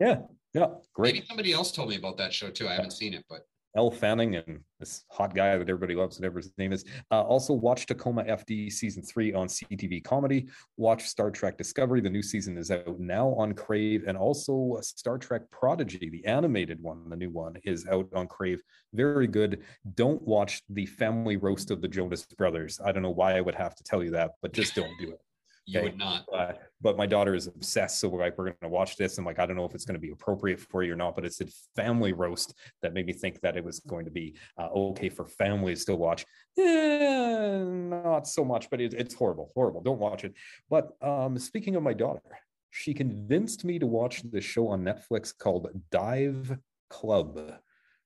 Yeah, 0.00 0.18
yeah, 0.52 0.66
great. 0.92 1.14
Maybe 1.14 1.26
somebody 1.26 1.52
else 1.54 1.72
told 1.72 1.88
me 1.88 1.96
about 1.96 2.18
that 2.18 2.34
show 2.34 2.50
too. 2.50 2.68
I 2.68 2.74
haven't 2.74 2.92
seen 2.92 3.14
it, 3.14 3.24
but 3.28 3.46
Elle 3.78 3.92
Fanning 3.92 4.34
and 4.34 4.58
this 4.80 5.04
hot 5.08 5.36
guy 5.36 5.56
that 5.56 5.68
everybody 5.68 5.94
loves, 5.94 6.18
whatever 6.18 6.40
his 6.40 6.50
name 6.58 6.72
is. 6.72 6.84
Uh, 7.12 7.22
also, 7.22 7.52
watch 7.52 7.86
Tacoma 7.86 8.24
FD 8.24 8.72
season 8.72 9.04
three 9.04 9.32
on 9.32 9.46
CTV 9.46 10.02
Comedy. 10.02 10.48
Watch 10.76 11.04
Star 11.04 11.30
Trek 11.30 11.56
Discovery. 11.56 12.00
The 12.00 12.10
new 12.10 12.22
season 12.22 12.58
is 12.58 12.72
out 12.72 12.98
now 12.98 13.28
on 13.34 13.54
Crave, 13.54 14.02
and 14.08 14.18
also 14.18 14.78
Star 14.80 15.16
Trek 15.16 15.42
Prodigy, 15.52 16.10
the 16.10 16.26
animated 16.26 16.82
one, 16.82 17.08
the 17.08 17.14
new 17.14 17.30
one, 17.30 17.54
is 17.62 17.86
out 17.86 18.08
on 18.12 18.26
Crave. 18.26 18.60
Very 18.94 19.28
good. 19.28 19.62
Don't 19.94 20.22
watch 20.22 20.60
the 20.70 20.86
family 20.86 21.36
roast 21.36 21.70
of 21.70 21.80
the 21.80 21.88
Jonas 21.88 22.26
Brothers. 22.36 22.80
I 22.84 22.90
don't 22.90 23.04
know 23.04 23.10
why 23.10 23.36
I 23.36 23.40
would 23.40 23.54
have 23.54 23.76
to 23.76 23.84
tell 23.84 24.02
you 24.02 24.10
that, 24.10 24.32
but 24.42 24.52
just 24.52 24.74
don't 24.74 24.98
do 24.98 25.10
it. 25.12 25.20
You 25.66 25.78
okay. 25.78 25.88
would 25.88 25.98
not. 25.98 26.24
Uh, 26.32 26.52
but 26.80 26.96
my 26.96 27.06
daughter 27.06 27.34
is 27.34 27.46
obsessed. 27.46 28.00
So 28.00 28.08
we're 28.08 28.20
like, 28.20 28.38
we're 28.38 28.44
going 28.44 28.56
to 28.62 28.68
watch 28.68 28.96
this. 28.96 29.18
And 29.18 29.26
like, 29.26 29.38
I 29.38 29.46
don't 29.46 29.56
know 29.56 29.64
if 29.64 29.74
it's 29.74 29.84
going 29.84 29.94
to 29.94 30.00
be 30.00 30.10
appropriate 30.10 30.60
for 30.60 30.82
you 30.82 30.92
or 30.92 30.96
not, 30.96 31.14
but 31.14 31.24
it's 31.24 31.40
a 31.40 31.46
family 31.74 32.12
roast 32.12 32.54
that 32.82 32.94
made 32.94 33.06
me 33.06 33.12
think 33.12 33.40
that 33.40 33.56
it 33.56 33.64
was 33.64 33.80
going 33.80 34.04
to 34.04 34.10
be 34.10 34.36
uh, 34.58 34.68
okay 34.68 35.08
for 35.08 35.26
families 35.26 35.84
to 35.86 35.96
watch. 35.96 36.24
Eh, 36.58 37.58
not 37.64 38.26
so 38.26 38.44
much, 38.44 38.70
but 38.70 38.80
it, 38.80 38.94
it's 38.94 39.14
horrible, 39.14 39.50
horrible. 39.54 39.80
Don't 39.80 39.98
watch 39.98 40.24
it. 40.24 40.34
But 40.70 40.90
um, 41.02 41.38
speaking 41.38 41.74
of 41.76 41.82
my 41.82 41.94
daughter, 41.94 42.22
she 42.70 42.94
convinced 42.94 43.64
me 43.64 43.78
to 43.78 43.86
watch 43.86 44.22
this 44.22 44.44
show 44.44 44.68
on 44.68 44.84
Netflix 44.84 45.36
called 45.36 45.68
Dive 45.90 46.56
Club. 46.90 47.54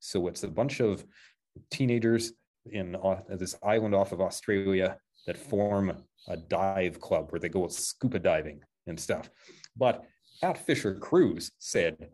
So 0.00 0.28
it's 0.28 0.44
a 0.44 0.48
bunch 0.48 0.80
of 0.80 1.04
teenagers 1.70 2.32
in 2.70 2.96
uh, 2.96 3.20
this 3.28 3.56
island 3.62 3.94
off 3.94 4.12
of 4.12 4.20
Australia 4.20 4.96
that 5.26 5.36
form 5.36 5.92
a 6.28 6.36
dive 6.36 7.00
club 7.00 7.30
where 7.30 7.40
they 7.40 7.48
go 7.48 7.68
scuba 7.68 8.18
diving 8.18 8.60
and 8.86 8.98
stuff. 8.98 9.30
But 9.76 10.04
at 10.42 10.58
Fisher 10.58 10.94
Cruise 10.94 11.52
said, 11.58 12.08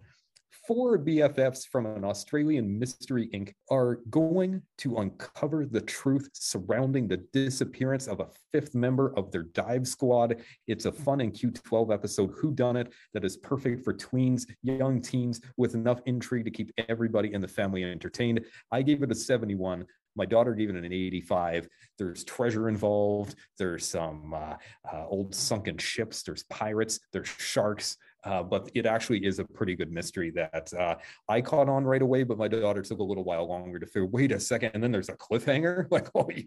four 0.68 0.98
BFFs 0.98 1.66
from 1.66 1.86
an 1.86 2.04
Australian 2.04 2.78
Mystery 2.78 3.30
Inc. 3.32 3.54
are 3.70 4.00
going 4.10 4.60
to 4.76 4.98
uncover 4.98 5.64
the 5.64 5.80
truth 5.80 6.28
surrounding 6.34 7.08
the 7.08 7.16
disappearance 7.32 8.06
of 8.06 8.20
a 8.20 8.28
fifth 8.52 8.74
member 8.74 9.14
of 9.16 9.30
their 9.30 9.44
dive 9.44 9.88
squad. 9.88 10.36
It's 10.66 10.84
a 10.84 10.92
fun 10.92 11.22
and 11.22 11.32
cute 11.32 11.58
12 11.64 11.90
episode 11.90 12.34
Who 12.36 12.52
Done 12.52 12.76
It 12.76 12.92
that 13.14 13.24
is 13.24 13.38
perfect 13.38 13.82
for 13.82 13.94
tweens, 13.94 14.46
young 14.62 15.00
teens, 15.00 15.40
with 15.56 15.74
enough 15.74 16.02
intrigue 16.04 16.44
to 16.44 16.50
keep 16.50 16.70
everybody 16.86 17.32
in 17.32 17.40
the 17.40 17.48
family 17.48 17.82
entertained. 17.82 18.44
I 18.70 18.82
gave 18.82 19.02
it 19.02 19.10
a 19.10 19.14
71. 19.14 19.86
My 20.18 20.26
daughter 20.26 20.54
gave 20.54 20.68
it 20.68 20.76
an 20.76 20.84
85. 20.84 21.68
There's 21.96 22.25
treasure 22.25 22.68
involved. 22.68 23.37
There's 23.56 23.87
some 23.87 24.34
uh, 24.34 24.54
uh, 24.92 25.06
old 25.06 25.34
sunken 25.34 25.78
ships. 25.78 26.22
There's 26.22 26.42
pirates. 26.44 27.00
There's 27.12 27.28
sharks. 27.28 27.96
Uh, 28.25 28.42
but 28.42 28.68
it 28.75 28.84
actually 28.84 29.25
is 29.25 29.38
a 29.38 29.44
pretty 29.44 29.76
good 29.76 29.92
mystery 29.92 30.30
that 30.30 30.70
uh, 30.75 30.96
I 31.28 31.40
caught 31.40 31.68
on 31.68 31.84
right 31.84 32.02
away, 32.02 32.25
but 32.25 32.37
my 32.37 32.48
daughter 32.48 32.82
took 32.82 32.98
a 32.98 33.02
little 33.02 33.22
while 33.22 33.48
longer 33.48 33.78
to 33.78 33.87
figure. 33.87 34.06
Wait 34.06 34.32
a 34.32 34.40
second, 34.40 34.72
and 34.75 34.82
then 34.82 34.90
there's 34.90 35.08
a 35.08 35.16
cliffhanger. 35.16 35.87
Like, 35.90 36.08
oh, 36.14 36.28
you 36.34 36.44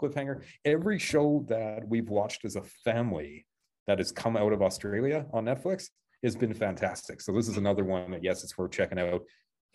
cliffhanger. 0.00 0.42
Every 0.64 0.98
show 0.98 1.44
that 1.48 1.86
we've 1.86 2.08
watched 2.08 2.44
as 2.44 2.56
a 2.56 2.62
family 2.62 3.46
that 3.86 3.98
has 3.98 4.12
come 4.12 4.36
out 4.36 4.52
of 4.52 4.62
Australia 4.62 5.26
on 5.32 5.44
Netflix 5.44 5.90
has 6.24 6.34
been 6.34 6.54
fantastic. 6.54 7.20
So 7.20 7.32
this 7.32 7.48
is 7.48 7.58
another 7.58 7.84
one 7.84 8.10
that 8.12 8.24
yes, 8.24 8.42
it's 8.42 8.56
worth 8.56 8.72
checking 8.72 8.98
out 8.98 9.22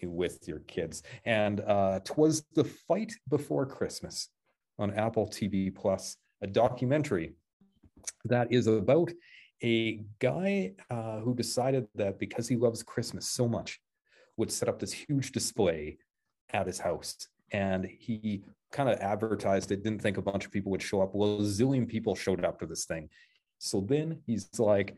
with 0.08 0.48
your 0.48 0.60
kids. 0.60 1.04
And 1.26 1.62
uh, 1.62 2.00
twas 2.04 2.46
the 2.54 2.64
fight 2.64 3.14
before 3.30 3.66
Christmas 3.66 4.30
on 4.78 4.94
Apple 4.94 5.28
TV 5.28 5.74
Plus, 5.74 6.18
a 6.42 6.48
documentary 6.48 7.34
that 8.26 8.52
is 8.52 8.68
about 8.68 9.12
a 9.62 10.02
guy 10.20 10.74
uh, 10.90 11.20
who 11.20 11.36
decided 11.36 11.88
that 11.96 12.18
because 12.18 12.48
he 12.48 12.56
loves 12.56 12.82
Christmas 12.82 13.30
so 13.30 13.48
much, 13.48 13.80
would 14.38 14.52
set 14.52 14.70
up 14.70 14.80
this 14.80 14.94
huge 14.94 15.32
display 15.32 15.98
at 16.52 16.66
his 16.66 16.80
house. 16.80 17.28
And 17.52 17.86
he 17.86 18.44
kind 18.72 18.90
of 18.90 19.00
advertised 19.00 19.72
it, 19.72 19.84
didn't 19.84 20.02
think 20.02 20.18
a 20.18 20.22
bunch 20.22 20.46
of 20.46 20.52
people 20.52 20.72
would 20.72 20.82
show 20.82 21.02
up. 21.02 21.14
Well, 21.14 21.40
a 21.40 21.44
zillion 21.44 21.88
people 21.88 22.16
showed 22.16 22.46
up 22.46 22.60
to 22.60 22.66
this 22.66 22.86
thing. 22.86 23.10
So 23.58 23.82
then 23.82 24.22
he's 24.26 24.48
like, 24.58 24.96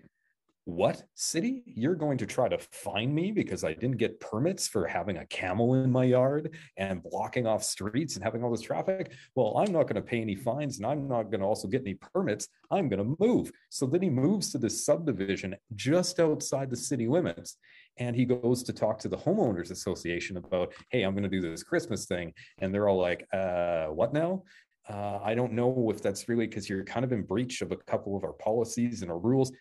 what 0.71 1.03
city? 1.15 1.63
You're 1.65 1.95
going 1.95 2.17
to 2.19 2.25
try 2.25 2.47
to 2.47 2.57
find 2.57 3.13
me 3.13 3.31
because 3.31 3.65
i 3.65 3.73
didn't 3.73 3.97
get 3.97 4.19
permits 4.21 4.69
for 4.69 4.87
having 4.87 5.17
a 5.17 5.25
camel 5.25 5.75
in 5.75 5.91
my 5.91 6.05
yard 6.05 6.55
and 6.77 7.03
blocking 7.03 7.45
off 7.45 7.61
streets 7.61 8.15
and 8.15 8.23
having 8.23 8.41
all 8.41 8.51
this 8.51 8.61
traffic? 8.61 9.11
Well 9.35 9.57
i'm 9.57 9.73
not 9.73 9.83
going 9.83 9.95
to 9.95 10.01
pay 10.01 10.21
any 10.21 10.35
fines 10.35 10.77
and 10.77 10.85
i'm 10.85 11.09
not 11.09 11.23
going 11.23 11.41
to 11.41 11.45
also 11.45 11.67
get 11.67 11.81
any 11.81 11.95
permits. 11.95 12.47
I'm 12.71 12.87
going 12.87 13.03
to 13.05 13.15
move. 13.19 13.51
So 13.69 13.85
then 13.85 14.01
he 14.01 14.09
moves 14.09 14.51
to 14.51 14.57
this 14.57 14.85
subdivision 14.85 15.55
just 15.75 16.19
outside 16.21 16.69
the 16.69 16.77
city 16.77 17.07
limits 17.07 17.57
and 17.97 18.15
he 18.15 18.23
goes 18.23 18.63
to 18.63 18.73
talk 18.73 18.97
to 18.99 19.09
the 19.09 19.17
homeowners 19.17 19.71
association 19.71 20.37
about 20.37 20.73
hey 20.89 21.03
i'm 21.03 21.13
going 21.13 21.29
to 21.29 21.29
do 21.29 21.41
this 21.41 21.63
christmas 21.63 22.05
thing. 22.05 22.33
And 22.59 22.73
they're 22.73 22.87
all 22.87 22.99
like 22.99 23.27
uh 23.33 23.87
what 23.87 24.13
now? 24.13 24.43
Uh, 24.89 25.19
I 25.23 25.35
don't 25.35 25.53
know 25.53 25.91
if 25.93 26.01
that's 26.01 26.27
really 26.27 26.47
because 26.47 26.67
you're 26.67 26.83
kind 26.83 27.05
of 27.05 27.11
in 27.11 27.21
breach 27.21 27.61
of 27.61 27.71
a 27.71 27.77
couple 27.77 28.17
of 28.17 28.23
our 28.23 28.33
policies 28.33 29.03
and 29.03 29.11
our 29.11 29.19
rules 29.19 29.51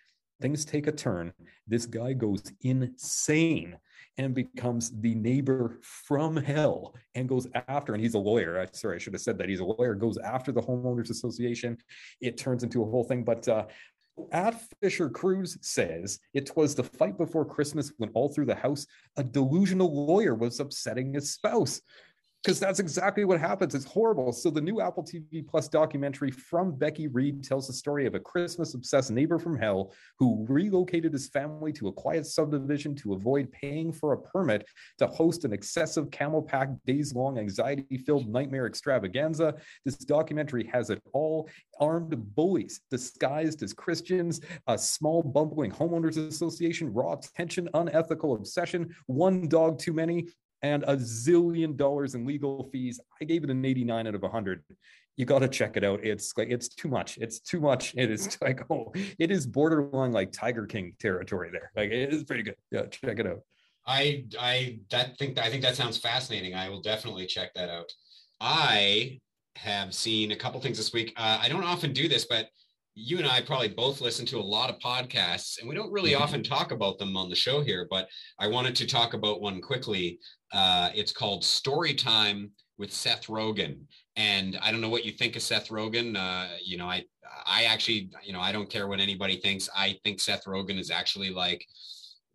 things 0.41 0.65
take 0.65 0.87
a 0.87 0.93
turn. 0.93 1.33
This 1.67 1.87
guy 1.87 2.13
goes 2.13 2.43
insane 2.63 3.77
and 4.19 4.35
becomes 4.35 4.91
the 5.01 5.15
neighbor 5.15 5.79
from 5.83 6.37
hell 6.37 6.95
and 7.15 7.29
goes 7.29 7.47
after, 7.69 7.95
and 7.95 8.03
he's 8.03 8.15
a 8.15 8.19
lawyer. 8.19 8.61
I, 8.61 8.67
sorry, 8.73 8.97
I 8.97 8.99
should 8.99 9.15
have 9.15 9.23
said 9.23 9.39
that. 9.39 9.49
He's 9.49 9.61
a 9.61 9.65
lawyer, 9.65 9.95
goes 9.95 10.19
after 10.19 10.53
the 10.53 10.61
homeowners 10.61 11.11
association. 11.11 11.79
It 12.21 12.37
turns 12.37 12.63
into 12.63 12.83
a 12.83 12.91
whole 12.91 13.05
thing. 13.05 13.25
But 13.25 13.49
uh, 13.49 13.67
at 14.33 14.61
Fisher 14.83 15.09
Cruz 15.09 15.59
says 15.63 16.19
it 16.35 16.55
was 16.57 16.75
the 16.75 16.85
fight 16.85 17.17
before 17.17 17.45
Christmas 17.45 17.93
when 17.99 18.11
all 18.11 18.29
through 18.29 18.47
the 18.47 18.55
house, 18.55 18.87
a 19.17 19.25
delusional 19.25 20.07
lawyer 20.07 20.35
was 20.35 20.61
upsetting 20.61 21.15
his 21.15 21.33
spouse 21.33 21.81
because 22.43 22.59
that's 22.59 22.81
exactly 22.81 23.25
what 23.25 23.39
happens. 23.39 23.75
It's 23.75 23.85
horrible. 23.85 24.33
So 24.33 24.51
the 24.51 24.63
new 24.63 24.81
Apple 24.81 25.05
TV 25.05 25.47
Plus 25.47 25.69
documentary 25.69 26.31
from 26.31 26.73
Becky 26.73 27.07
Read 27.07 27.45
tells 27.45 27.67
the 27.67 27.73
story 27.73 28.07
of 28.07 28.15
a 28.15 28.21
Christmas 28.21 28.73
obsessed 28.73 29.11
neighbor 29.11 29.39
from 29.39 29.59
hell 29.59 29.93
who 30.19 30.47
relocated 30.49 31.13
his 31.13 31.29
family 31.29 31.71
to 31.75 31.89
a 31.89 31.93
quiet 31.93 32.25
subdivision 32.27 32.95
to 32.97 33.13
avoid 33.13 33.53
paying 33.53 33.93
for 33.93 34.15
a 34.15 34.19
permit 34.19 34.67
to 34.99 35.07
host 35.07 35.45
an 35.45 35.53
excessive 35.53 36.11
camel 36.11 36.43
pack 36.43 36.71
days 36.87 37.15
long 37.15 37.39
anxiety 37.39 37.99
filled 37.99 38.29
nightmare 38.29 38.67
extravaganza. 38.67 39.55
This 39.85 39.97
documentary 39.97 40.67
has 40.73 40.89
it 40.89 41.03
all 41.13 41.49
armed 41.79 42.17
bullies 42.35 42.81
disguised 42.91 43.63
as 43.63 43.75
Christians, 43.75 44.41
a 44.67 44.79
small 44.79 45.23
bumbling 45.23 45.73
homeowners 45.73 46.17
association, 46.17 46.93
raw 46.93 47.17
tension, 47.37 47.69
unethical 47.75 48.35
obsession, 48.35 48.95
one 49.07 49.47
dog 49.47 49.79
too 49.79 49.93
many, 49.93 50.27
and 50.63 50.83
a 50.85 50.97
zillion 50.97 51.77
dollars 51.77 52.15
in 52.15 52.27
legal 52.27 52.69
fees. 52.73 53.01
I 53.21 53.25
gave 53.25 53.45
it 53.45 53.51
an 53.51 53.65
89 53.65 54.07
out 54.07 54.15
of 54.15 54.23
100. 54.23 54.63
You 55.17 55.27
got 55.27 55.41
to 55.41 55.49
check 55.49 55.77
it 55.77 55.85
out. 55.85 56.05
It's 56.05 56.33
like 56.37 56.49
it's 56.51 56.69
too 56.69 56.89
much. 56.89 57.19
It's 57.19 57.41
too 57.41 57.61
much. 57.61 57.95
It 57.97 58.11
is 58.11 58.39
like 58.43 58.63
oh, 58.71 58.93
it 59.19 59.31
is 59.31 59.47
borderline 59.47 60.13
like 60.13 60.33
Tiger 60.33 60.67
King 60.67 60.95
territory 60.99 61.51
there. 61.53 61.71
Like 61.77 61.91
it 61.91 62.13
is 62.13 62.25
pretty 62.25 62.43
good. 62.43 62.57
Yeah, 62.71 62.87
check 62.87 63.19
it 63.19 63.27
out. 63.27 63.41
I 63.87 64.25
I 64.39 64.79
that 64.91 65.19
think 65.19 65.39
I 65.39 65.51
think 65.51 65.63
that 65.63 65.77
sounds 65.77 65.99
fascinating. 65.99 66.55
I 66.55 66.69
will 66.69 66.81
definitely 66.81 67.27
check 67.27 67.53
that 67.55 67.69
out. 67.69 67.91
I 68.41 69.19
have 69.57 69.95
seen 69.95 70.33
a 70.33 70.37
couple 70.37 70.61
things 70.61 70.79
this 70.79 70.93
week. 70.93 71.13
Uh, 71.17 71.39
I 71.41 71.49
don't 71.49 71.65
often 71.65 71.93
do 71.93 72.09
this, 72.09 72.25
but 72.25 72.49
you 72.95 73.19
and 73.19 73.27
I 73.27 73.41
probably 73.41 73.69
both 73.69 74.01
listen 74.01 74.27
to 74.27 74.39
a 74.39 74.43
lot 74.43 74.71
of 74.71 74.79
podcasts, 74.79 75.59
and 75.59 75.69
we 75.69 75.75
don't 75.75 75.93
really 75.93 76.13
mm-hmm. 76.13 76.23
often 76.23 76.43
talk 76.43 76.73
about 76.73 76.99
them 76.99 77.17
on 77.17 77.29
the 77.29 77.37
show 77.37 77.63
here. 77.63 77.87
But 77.91 78.09
I 78.39 78.47
wanted 78.47 78.75
to 78.77 78.87
talk 78.87 79.15
about 79.15 79.41
one 79.41 79.61
quickly. 79.61 80.19
Uh, 80.53 80.91
it's 80.95 81.13
called 81.13 81.45
Story 81.45 81.95
Time 81.95 82.51
with 82.79 82.93
Seth 82.93 83.27
Rogen, 83.27 83.81
and 84.17 84.59
I 84.63 84.73
don't 84.73 84.81
know 84.81 84.89
what 84.89 85.05
you 85.05 85.13
think 85.13 85.37
of 85.37 85.43
Seth 85.43 85.69
Rogen. 85.69 86.17
Uh, 86.17 86.57
you 86.65 86.77
know, 86.77 86.87
I 86.87 87.05
I 87.47 87.65
actually, 87.65 88.11
you 88.23 88.33
know, 88.33 88.41
I 88.41 88.53
don't 88.53 88.71
care 88.71 88.89
what 88.89 89.01
anybody 89.01 89.37
thinks. 89.37 89.69
I 89.77 89.99
think 90.05 90.21
Seth 90.21 90.45
Rogen 90.45 90.79
is 90.79 90.91
actually 90.91 91.31
like 91.31 91.65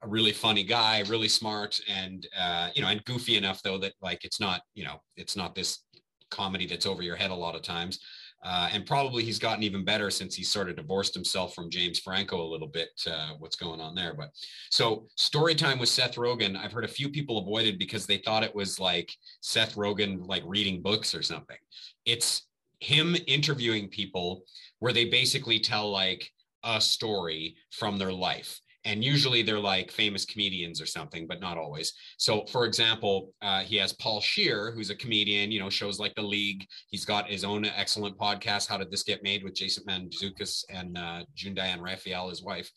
a 0.04 0.08
really 0.08 0.32
funny 0.32 0.64
guy, 0.64 1.04
really 1.08 1.30
smart, 1.30 1.80
and 1.90 2.28
uh, 2.40 2.70
you 2.76 2.82
know, 2.82 2.88
and 2.88 3.04
goofy 3.06 3.38
enough 3.38 3.62
though 3.62 3.78
that 3.80 3.94
like 4.02 4.24
it's 4.24 4.40
not, 4.40 4.62
you 4.74 4.86
know, 4.86 5.02
it's 5.18 5.36
not 5.36 5.54
this 5.54 5.84
comedy 6.32 6.66
that's 6.66 6.86
over 6.86 7.02
your 7.02 7.16
head 7.16 7.32
a 7.32 7.36
lot 7.36 7.56
of 7.56 7.62
times. 7.62 8.00
Uh, 8.46 8.70
and 8.72 8.86
probably 8.86 9.24
he's 9.24 9.40
gotten 9.40 9.64
even 9.64 9.84
better 9.84 10.12
since 10.12 10.36
he 10.36 10.44
sort 10.44 10.70
of 10.70 10.76
divorced 10.76 11.16
himself 11.16 11.56
from 11.56 11.70
James 11.70 12.00
Franco 12.00 12.42
a 12.42 12.48
little 12.48 12.68
bit. 12.68 12.90
Uh, 13.10 13.32
what's 13.40 13.56
going 13.56 13.82
on 13.82 13.96
there? 13.96 14.14
But 14.14 14.30
so 14.70 15.08
story 15.16 15.56
time 15.56 15.80
with 15.80 15.90
Seth 15.90 16.16
Rogen, 16.16 16.56
I've 16.56 16.72
heard 16.72 16.86
a 16.86 16.90
few 16.90 17.10
people 17.10 17.40
avoided 17.40 17.80
because 17.80 18.06
they 18.06 18.18
thought 18.18 18.44
it 18.44 18.54
was 18.54 18.80
like 18.80 19.12
Seth 19.42 19.76
Rogen 19.76 20.28
like 20.28 20.44
reading 20.46 20.84
books 20.84 21.16
or 21.16 21.24
something. 21.24 21.58
It's 22.06 22.44
him 22.80 23.16
interviewing 23.26 23.88
people 23.88 24.44
where 24.78 24.94
they 24.94 25.06
basically 25.06 25.60
tell 25.60 25.90
like 25.90 26.32
a 26.64 26.80
story 26.80 27.56
from 27.72 27.98
their 27.98 28.14
life 28.14 28.60
and 28.86 29.04
usually 29.04 29.42
they're 29.42 29.60
like 29.60 29.92
famous 29.92 30.26
comedians 30.26 30.80
or 30.80 30.86
something, 30.86 31.26
but 31.28 31.42
not 31.42 31.58
always. 31.58 31.94
So, 32.18 32.46
for 32.46 32.66
example, 32.66 33.34
uh, 33.42 33.62
he 33.62 33.76
has 33.78 33.94
Paul 33.94 34.22
Scheer, 34.22 34.72
who's 34.72 34.92
a 34.92 34.96
comedian. 34.96 35.52
You 35.52 35.60
know, 35.60 35.70
shows 35.70 36.00
like 36.00 36.14
The 36.16 36.22
League. 36.22 36.66
He's 36.88 37.04
got 37.04 37.28
his 37.28 37.44
own 37.44 37.66
excellent 37.66 38.18
podcast, 38.18 38.68
"How 38.68 38.78
Did 38.78 38.92
This 38.92 39.04
Get 39.04 39.24
Made," 39.24 39.44
with 39.44 39.56
Jason 39.56 39.84
Mantzoukas 39.86 40.64
and 40.70 40.98
uh, 40.98 41.26
June 41.34 41.56
Diane 41.56 41.82
Raphael, 41.82 42.30
his 42.30 42.44
wife. 42.44 42.72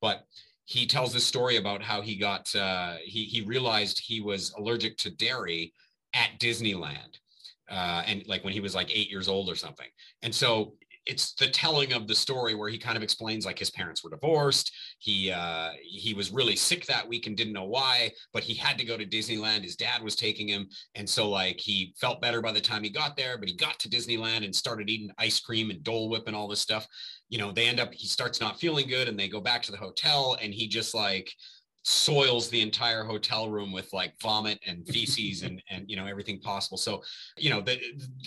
But 0.00 0.24
he 0.66 0.86
tells 0.86 1.12
this 1.12 1.26
story 1.26 1.56
about 1.56 1.82
how 1.82 2.00
he 2.02 2.16
got 2.16 2.54
uh, 2.54 2.96
he 3.02 3.24
he 3.24 3.40
realized 3.42 3.98
he 3.98 4.20
was 4.20 4.52
allergic 4.58 4.96
to 4.98 5.10
dairy 5.10 5.72
at 6.14 6.38
Disneyland. 6.38 7.18
Uh, 7.70 8.02
and 8.06 8.26
like 8.26 8.44
when 8.44 8.52
he 8.52 8.60
was 8.60 8.74
like 8.74 8.94
eight 8.94 9.10
years 9.10 9.26
old 9.26 9.48
or 9.48 9.54
something. 9.54 9.88
And 10.22 10.34
so 10.34 10.74
it's 11.06 11.34
the 11.34 11.48
telling 11.48 11.92
of 11.92 12.06
the 12.06 12.14
story 12.14 12.54
where 12.54 12.68
he 12.68 12.78
kind 12.78 12.96
of 12.96 13.02
explains 13.02 13.44
like 13.44 13.58
his 13.58 13.70
parents 13.70 14.02
were 14.02 14.10
divorced. 14.10 14.72
He 14.98 15.30
uh 15.30 15.70
he 15.82 16.14
was 16.14 16.32
really 16.32 16.56
sick 16.56 16.86
that 16.86 17.06
week 17.06 17.26
and 17.26 17.36
didn't 17.36 17.52
know 17.52 17.64
why 17.64 18.12
but 18.32 18.42
he 18.42 18.54
had 18.54 18.78
to 18.78 18.84
go 18.84 18.96
to 18.96 19.04
disneyland. 19.04 19.62
His 19.62 19.76
dad 19.76 20.02
was 20.02 20.16
taking 20.16 20.48
him. 20.48 20.68
And 20.94 21.08
so 21.08 21.28
like 21.28 21.60
he 21.60 21.94
felt 22.00 22.22
better 22.22 22.40
by 22.40 22.52
the 22.52 22.60
time 22.60 22.82
he 22.82 22.90
got 22.90 23.16
there 23.16 23.38
but 23.38 23.48
he 23.48 23.54
got 23.54 23.78
to 23.80 23.88
disneyland 23.88 24.44
and 24.44 24.54
started 24.54 24.88
eating 24.88 25.10
ice 25.18 25.40
cream 25.40 25.70
and 25.70 25.82
dole 25.82 26.08
whip 26.08 26.24
and 26.26 26.36
all 26.36 26.48
this 26.48 26.60
stuff. 26.60 26.86
You 27.28 27.38
know 27.38 27.52
they 27.52 27.66
end 27.66 27.80
up 27.80 27.92
he 27.92 28.06
starts 28.06 28.40
not 28.40 28.58
feeling 28.58 28.88
good 28.88 29.08
and 29.08 29.18
they 29.18 29.28
go 29.28 29.40
back 29.40 29.62
to 29.64 29.72
the 29.72 29.78
hotel 29.78 30.36
and 30.40 30.54
he 30.54 30.68
just 30.68 30.94
like 30.94 31.30
soils 31.84 32.48
the 32.48 32.60
entire 32.60 33.04
hotel 33.04 33.50
room 33.50 33.70
with 33.70 33.92
like 33.92 34.14
vomit 34.20 34.58
and 34.66 34.88
feces 34.88 35.42
and 35.42 35.62
and 35.70 35.88
you 35.88 35.96
know 35.96 36.06
everything 36.06 36.40
possible. 36.40 36.78
So 36.78 37.02
you 37.36 37.50
know 37.50 37.60
the, 37.60 37.78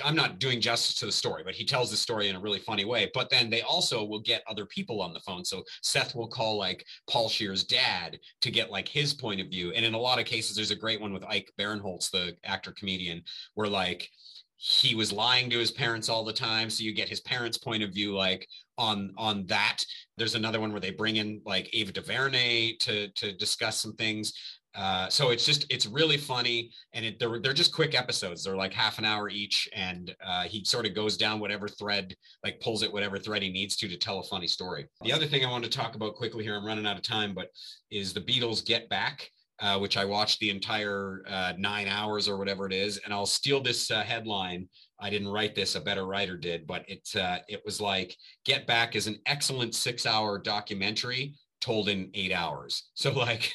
i'm 0.03 0.15
not 0.15 0.39
doing 0.39 0.61
justice 0.61 0.95
to 0.95 1.05
the 1.05 1.11
story 1.11 1.43
but 1.43 1.55
he 1.55 1.65
tells 1.65 1.89
the 1.89 1.97
story 1.97 2.29
in 2.29 2.35
a 2.35 2.39
really 2.39 2.59
funny 2.59 2.85
way. 2.85 3.09
But 3.13 3.29
then 3.29 3.49
they 3.49 3.61
also 3.61 4.03
will 4.03 4.19
get 4.19 4.43
other 4.47 4.65
people 4.65 5.01
on 5.01 5.13
the 5.13 5.19
phone. 5.21 5.43
So 5.43 5.63
seth 5.81 6.15
will 6.15 6.27
call 6.27 6.57
like 6.57 6.85
paul 7.09 7.29
scheer's 7.29 7.63
dad 7.63 8.19
to 8.41 8.51
get 8.51 8.71
like 8.71 8.87
his 8.87 9.13
point 9.13 9.41
of 9.41 9.47
view. 9.47 9.71
And 9.71 9.85
in 9.85 9.93
a 9.93 9.99
lot 9.99 10.19
of 10.19 10.25
cases 10.25 10.55
there's 10.55 10.71
a 10.71 10.75
great 10.75 11.01
one 11.01 11.13
with 11.13 11.23
ike 11.23 11.51
barinholtz 11.59 12.11
the 12.11 12.35
actor 12.43 12.71
comedian 12.71 13.23
where 13.55 13.67
like 13.67 14.09
he 14.57 14.95
was 14.95 15.13
lying 15.13 15.49
to 15.49 15.59
his 15.59 15.71
parents 15.71 16.09
all 16.09 16.23
the 16.23 16.33
time. 16.33 16.69
So 16.69 16.83
you 16.83 16.93
get 16.93 17.09
his 17.09 17.21
parents 17.21 17.57
point 17.57 17.83
of 17.83 17.93
view 17.93 18.15
like 18.15 18.47
on 18.77 19.13
on 19.17 19.45
that. 19.47 19.77
There's 20.17 20.35
another 20.35 20.59
one 20.59 20.71
where 20.71 20.81
they 20.81 20.91
bring 20.91 21.17
in 21.17 21.41
like 21.45 21.69
ava 21.73 21.91
duvernay 21.91 22.73
to 22.81 23.09
to 23.09 23.33
discuss 23.33 23.79
some 23.79 23.93
things. 23.93 24.33
Uh, 24.75 25.09
so 25.09 25.31
it's 25.31 25.45
just 25.45 25.65
it's 25.71 25.87
really 25.87 26.17
funny. 26.17 26.71
And 26.93 27.03
it, 27.03 27.17
they're, 27.17 27.39
they're 27.39 27.53
just 27.53 27.73
quick 27.73 27.95
episodes. 27.95 28.43
They're 28.43 28.55
like 28.55 28.73
half 28.73 28.99
an 28.99 29.05
hour 29.05 29.27
each. 29.27 29.67
And 29.73 30.15
uh, 30.23 30.43
he 30.43 30.63
sort 30.65 30.85
of 30.85 30.93
goes 30.93 31.17
down 31.17 31.39
whatever 31.39 31.67
thread 31.67 32.15
like 32.43 32.59
pulls 32.59 32.83
it 32.83 32.93
whatever 32.93 33.17
thread 33.17 33.41
he 33.41 33.49
needs 33.49 33.75
to 33.77 33.87
to 33.87 33.97
tell 33.97 34.19
a 34.19 34.23
funny 34.23 34.47
story. 34.47 34.85
The 35.01 35.13
other 35.13 35.25
thing 35.25 35.45
i 35.45 35.49
wanted 35.49 35.71
to 35.71 35.77
talk 35.77 35.95
about 35.95 36.15
quickly 36.15 36.43
here 36.43 36.55
i'm 36.55 36.65
running 36.65 36.85
out 36.85 36.97
of 36.97 37.03
time 37.03 37.33
but 37.33 37.49
is 37.91 38.13
the 38.13 38.21
beatles 38.21 38.65
get 38.65 38.89
back 38.89 39.29
uh, 39.59 39.79
which 39.79 39.97
I 39.97 40.05
watched 40.05 40.39
the 40.39 40.49
entire 40.49 41.23
uh, 41.27 41.53
nine 41.57 41.87
hours 41.87 42.27
or 42.27 42.37
whatever 42.37 42.65
it 42.67 42.73
is. 42.73 42.97
And 43.03 43.13
I'll 43.13 43.25
steal 43.25 43.61
this 43.61 43.89
uh, 43.89 44.03
headline. 44.03 44.67
I 44.99 45.09
didn't 45.09 45.29
write 45.29 45.55
this; 45.55 45.75
a 45.75 45.81
better 45.81 46.05
writer 46.05 46.37
did, 46.37 46.67
but 46.67 46.85
it 46.87 47.07
uh, 47.15 47.39
it 47.47 47.61
was 47.65 47.81
like 47.81 48.15
"Get 48.45 48.67
Back" 48.67 48.95
is 48.95 49.07
an 49.07 49.19
excellent 49.25 49.75
six-hour 49.75 50.39
documentary 50.39 51.35
told 51.59 51.89
in 51.89 52.09
eight 52.13 52.31
hours. 52.31 52.83
So 52.95 53.11
like, 53.13 53.53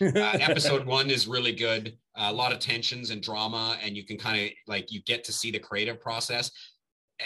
uh, 0.00 0.38
episode 0.40 0.86
one 0.98 1.10
is 1.10 1.26
really 1.26 1.52
good. 1.52 1.96
a 2.16 2.32
lot 2.32 2.52
of 2.52 2.58
tensions 2.58 3.10
and 3.10 3.22
drama, 3.22 3.76
and 3.82 3.96
you 3.96 4.04
can 4.04 4.18
kind 4.18 4.44
of 4.44 4.50
like 4.66 4.92
you 4.92 5.02
get 5.02 5.24
to 5.24 5.32
see 5.32 5.50
the 5.50 5.58
creative 5.58 6.00
process. 6.00 6.50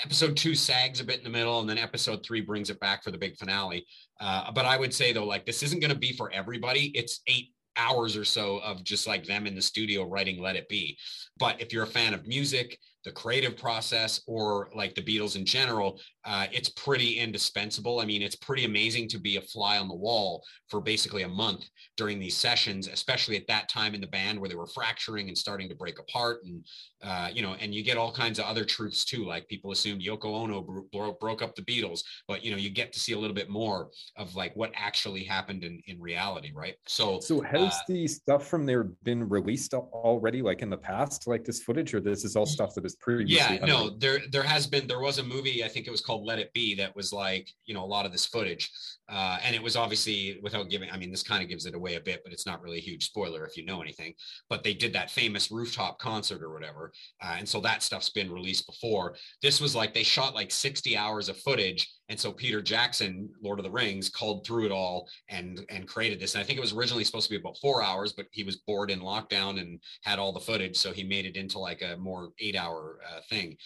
Episode 0.04 0.36
two 0.36 0.54
sags 0.54 1.00
a 1.00 1.04
bit 1.04 1.18
in 1.18 1.24
the 1.24 1.30
middle, 1.30 1.60
and 1.60 1.68
then 1.68 1.78
episode 1.78 2.24
three 2.24 2.42
brings 2.42 2.68
it 2.68 2.80
back 2.80 3.02
for 3.02 3.10
the 3.10 3.18
big 3.18 3.36
finale. 3.36 3.86
Uh, 4.20 4.50
but 4.52 4.66
I 4.66 4.76
would 4.78 4.92
say 4.92 5.12
though, 5.12 5.24
like 5.26 5.46
this 5.46 5.62
isn't 5.62 5.80
going 5.80 5.92
to 5.92 5.98
be 5.98 6.12
for 6.12 6.30
everybody. 6.30 6.90
It's 6.94 7.20
eight 7.26 7.52
hours 7.78 8.16
or 8.16 8.24
so 8.24 8.58
of 8.58 8.84
just 8.84 9.06
like 9.06 9.24
them 9.24 9.46
in 9.46 9.54
the 9.54 9.62
studio 9.62 10.02
writing 10.04 10.40
Let 10.40 10.56
It 10.56 10.68
Be. 10.68 10.98
But 11.38 11.60
if 11.60 11.72
you're 11.72 11.84
a 11.84 11.86
fan 11.86 12.12
of 12.12 12.26
music, 12.26 12.78
the 13.04 13.12
creative 13.12 13.56
process, 13.56 14.20
or 14.26 14.68
like 14.74 14.94
the 14.94 15.02
Beatles 15.02 15.36
in 15.36 15.44
general, 15.44 16.00
uh, 16.24 16.46
it's 16.52 16.68
pretty 16.68 17.18
indispensable. 17.18 18.00
I 18.00 18.04
mean, 18.04 18.22
it's 18.22 18.36
pretty 18.36 18.64
amazing 18.64 19.08
to 19.08 19.18
be 19.18 19.36
a 19.36 19.40
fly 19.40 19.78
on 19.78 19.88
the 19.88 19.94
wall 19.94 20.42
for 20.68 20.80
basically 20.80 21.22
a 21.22 21.28
month 21.28 21.64
during 21.96 22.18
these 22.18 22.36
sessions, 22.36 22.88
especially 22.88 23.36
at 23.36 23.46
that 23.46 23.68
time 23.68 23.94
in 23.94 24.00
the 24.00 24.06
band 24.08 24.38
where 24.38 24.48
they 24.48 24.56
were 24.56 24.66
fracturing 24.66 25.28
and 25.28 25.38
starting 25.38 25.68
to 25.68 25.74
break 25.74 25.98
apart. 25.98 26.40
And, 26.44 26.64
uh, 27.02 27.30
you 27.32 27.40
know, 27.40 27.54
and 27.60 27.74
you 27.74 27.82
get 27.84 27.96
all 27.96 28.12
kinds 28.12 28.38
of 28.38 28.46
other 28.46 28.64
truths 28.64 29.04
too. 29.04 29.24
Like 29.24 29.48
people 29.48 29.70
assumed 29.70 30.02
Yoko 30.02 30.26
Ono 30.26 30.86
bro- 30.92 31.16
broke 31.20 31.40
up 31.40 31.54
the 31.54 31.62
Beatles, 31.62 32.00
but, 32.26 32.44
you 32.44 32.50
know, 32.50 32.58
you 32.58 32.68
get 32.68 32.92
to 32.92 33.00
see 33.00 33.12
a 33.12 33.18
little 33.18 33.34
bit 33.34 33.48
more 33.48 33.88
of 34.16 34.34
like 34.34 34.54
what 34.54 34.72
actually 34.74 35.24
happened 35.24 35.64
in, 35.64 35.80
in 35.86 36.00
reality, 36.00 36.52
right? 36.54 36.74
So, 36.86 37.20
so 37.20 37.40
has 37.40 37.72
uh, 37.72 37.78
the 37.88 38.08
stuff 38.08 38.48
from 38.48 38.66
there 38.66 38.84
been 39.04 39.28
released 39.28 39.72
already, 39.72 40.42
like 40.42 40.62
in 40.62 40.70
the 40.70 40.76
past, 40.76 41.26
like 41.26 41.44
this 41.44 41.62
footage, 41.62 41.94
or 41.94 42.00
this 42.00 42.24
is 42.24 42.36
all 42.36 42.46
stuff 42.46 42.74
that 42.74 42.87
is 42.88 42.96
previously? 42.96 43.56
Yeah, 43.56 43.64
no, 43.64 43.90
there, 43.90 44.20
there 44.32 44.42
has 44.42 44.66
been, 44.66 44.86
there 44.86 45.00
was 45.00 45.18
a 45.18 45.22
movie, 45.22 45.62
I 45.62 45.68
think 45.68 45.86
it 45.86 45.90
was 45.90 46.00
called 46.00 46.24
Let 46.24 46.38
It 46.38 46.52
Be 46.52 46.74
that 46.76 46.96
was 46.96 47.12
like, 47.12 47.48
you 47.66 47.74
know, 47.74 47.84
a 47.84 47.86
lot 47.86 48.06
of 48.06 48.12
this 48.12 48.26
footage. 48.26 48.70
Uh, 49.08 49.38
and 49.42 49.54
it 49.54 49.62
was 49.62 49.76
obviously 49.76 50.38
without 50.42 50.68
giving, 50.68 50.90
I 50.90 50.98
mean, 50.98 51.10
this 51.10 51.22
kind 51.22 51.42
of 51.42 51.48
gives 51.48 51.66
it 51.66 51.74
away 51.74 51.94
a 51.94 52.00
bit, 52.00 52.20
but 52.24 52.32
it's 52.32 52.46
not 52.46 52.62
really 52.62 52.78
a 52.78 52.82
huge 52.82 53.06
spoiler 53.06 53.46
if 53.46 53.56
you 53.56 53.64
know 53.64 53.80
anything. 53.80 54.14
But 54.50 54.62
they 54.62 54.74
did 54.74 54.92
that 54.92 55.10
famous 55.10 55.50
rooftop 55.50 55.98
concert 55.98 56.42
or 56.42 56.52
whatever. 56.52 56.92
Uh, 57.22 57.36
and 57.38 57.48
so 57.48 57.60
that 57.60 57.82
stuff's 57.82 58.10
been 58.10 58.30
released 58.30 58.66
before. 58.66 59.16
This 59.42 59.60
was 59.60 59.74
like 59.74 59.94
they 59.94 60.02
shot 60.02 60.34
like 60.34 60.50
60 60.50 60.96
hours 60.96 61.28
of 61.28 61.38
footage. 61.38 61.90
And 62.10 62.18
so 62.18 62.32
Peter 62.32 62.62
Jackson, 62.62 63.28
Lord 63.42 63.58
of 63.58 63.64
the 63.64 63.70
Rings, 63.70 64.08
called 64.08 64.46
through 64.46 64.66
it 64.66 64.72
all 64.72 65.08
and 65.28 65.60
and 65.68 65.86
created 65.86 66.20
this. 66.20 66.34
And 66.34 66.42
I 66.42 66.46
think 66.46 66.58
it 66.58 66.62
was 66.62 66.72
originally 66.72 67.04
supposed 67.04 67.28
to 67.28 67.34
be 67.34 67.40
about 67.40 67.58
four 67.58 67.82
hours, 67.82 68.12
but 68.12 68.26
he 68.30 68.44
was 68.44 68.56
bored 68.56 68.90
in 68.90 69.00
lockdown 69.00 69.60
and 69.60 69.80
had 70.02 70.18
all 70.18 70.32
the 70.32 70.40
footage, 70.40 70.76
so 70.76 70.92
he 70.92 71.04
made 71.04 71.26
it 71.26 71.36
into 71.36 71.58
like 71.58 71.82
a 71.82 71.96
more 71.98 72.30
eight-hour 72.38 73.00
uh, 73.06 73.20
thing. 73.28 73.56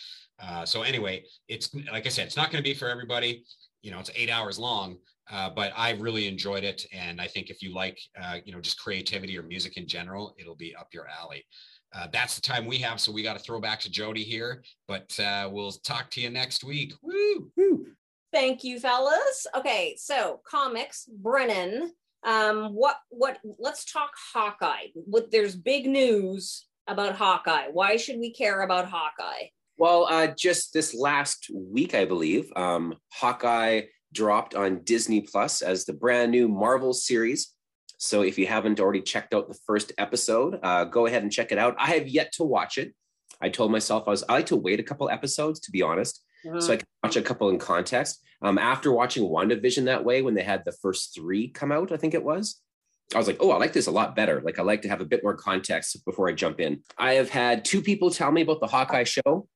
Uh, 0.43 0.65
so 0.65 0.83
anyway, 0.83 1.23
it's 1.49 1.73
like 1.93 2.07
I 2.07 2.09
said, 2.09 2.27
it's 2.27 2.37
not 2.37 2.51
going 2.51 2.63
to 2.63 2.69
be 2.69 2.75
for 2.75 2.89
everybody. 2.89 3.45
You 3.83 3.91
know, 3.91 4.01
it's 4.01 4.11
eight 4.15 4.31
hours 4.31 4.59
long, 4.59 4.97
uh, 5.33 5.49
but 5.51 5.73
I 5.75 5.93
really 5.93 6.29
enjoyed 6.29 6.63
it, 6.63 6.85
and 6.93 7.21
I 7.21 7.27
think 7.27 7.49
if 7.49 7.63
you 7.63 7.75
like, 7.75 7.99
uh, 8.23 8.37
you 8.45 8.53
know, 8.53 8.61
just 8.61 8.79
creativity 8.79 9.39
or 9.39 9.43
music 9.43 9.77
in 9.77 9.87
general, 9.87 10.35
it'll 10.39 10.55
be 10.55 10.77
up 10.77 10.89
your 10.93 11.07
alley. 11.09 11.45
Uh, 11.95 12.07
that's 12.13 12.35
the 12.35 12.41
time 12.41 12.67
we 12.67 12.79
have, 12.79 13.01
so 13.01 13.13
we 13.13 13.23
got 13.23 13.37
to 13.37 13.43
throw 13.43 13.61
back 13.61 13.81
to 13.81 13.91
Jody 13.91 14.23
here. 14.23 14.63
But 14.89 15.19
uh, 15.19 15.49
we'll 15.51 15.73
talk 15.73 16.11
to 16.11 16.21
you 16.21 16.31
next 16.31 16.65
week. 16.65 16.93
Woo! 17.03 17.51
Woo! 17.57 17.87
Thank 18.33 18.65
you, 18.65 18.79
fellas. 18.79 19.47
Okay, 19.57 19.97
so 19.99 20.41
comics, 20.47 21.07
Brennan. 21.07 21.93
Um, 22.25 22.75
what 22.75 22.97
what? 23.09 23.39
Let's 23.59 23.91
talk 23.91 24.11
Hawkeye. 24.33 24.89
What? 24.95 25.31
There's 25.31 25.57
big 25.57 25.87
news 25.87 26.67
about 26.87 27.17
Hawkeye. 27.17 27.69
Why 27.73 27.97
should 27.97 28.19
we 28.19 28.33
care 28.33 28.63
about 28.63 28.89
Hawkeye? 28.89 29.49
Well, 29.77 30.07
uh, 30.11 30.29
just 30.29 30.73
this 30.73 30.95
last 30.95 31.49
week, 31.53 31.95
I 31.95 32.05
believe, 32.05 32.51
um, 32.55 32.95
Hawkeye 33.13 33.83
dropped 34.13 34.55
on 34.55 34.83
Disney 34.85 35.23
Plus 35.23 35.63
as 35.63 35.85
the 35.85 35.93
brand 35.93 36.31
new 36.31 36.49
Marvel 36.49 36.93
series. 36.93 37.55
So 37.99 38.23
if 38.23 38.39
you 38.39 38.47
haven't 38.47 38.81
already 38.81 39.01
checked 39.01 39.33
out 39.35 39.49
the 39.49 39.59
first 39.67 39.93
episode, 39.99 40.59
uh, 40.63 40.85
go 40.85 41.07
ahead 41.07 41.23
and 41.23 41.33
check 41.33 41.53
it 41.53 41.59
out. 41.59 41.77
I 41.79 41.89
have 41.93 42.09
yet 42.09 42.33
to 42.33 42.45
watch 42.45 42.79
it. 42.79 42.95
I 43.41 43.49
told 43.49 43.73
myself 43.73 44.05
I 44.07 44.11
was 44.11 44.25
I 44.29 44.35
like 44.35 44.47
to 44.47 44.57
wait 44.57 44.81
a 44.81 44.85
couple 44.85 45.09
episodes 45.09 45.61
to 45.61 45.71
be 45.71 45.83
honest, 45.83 46.23
so 46.61 46.73
I 46.73 46.77
can 46.77 46.87
watch 47.03 47.17
a 47.17 47.23
couple 47.23 47.49
in 47.51 47.59
context. 47.59 48.21
Um, 48.43 48.59
after 48.59 48.93
watching 48.93 49.23
WandaVision 49.23 49.85
that 49.85 50.05
way, 50.05 50.23
when 50.23 50.35
they 50.35 50.43
had 50.43 50.65
the 50.65 50.73
first 50.73 51.15
three 51.15 51.49
come 51.49 51.71
out, 51.71 51.93
I 51.93 51.97
think 51.97 52.15
it 52.15 52.25
was, 52.25 52.61
I 53.15 53.19
was 53.19 53.27
like, 53.27 53.39
oh, 53.41 53.51
I 53.51 53.59
like 53.59 53.73
this 53.73 53.87
a 53.87 53.93
lot 53.93 54.17
better. 54.17 54.41
Like 54.41 54.59
I 54.59 54.63
like 54.63 54.83
to 54.83 54.89
have 54.89 55.01
a 55.01 55.07
bit 55.07 55.23
more 55.23 55.37
context 55.37 56.05
before 56.05 56.29
I 56.29 56.33
jump 56.33 56.61
in. 56.61 56.83
I 56.99 57.15
have 57.15 57.31
had 57.31 57.65
two 57.65 57.83
people 57.83 58.11
tell 58.11 58.33
me 58.33 58.43
about 58.43 58.61
the 58.61 58.67
Hawkeye 58.67 59.05
show 59.05 59.49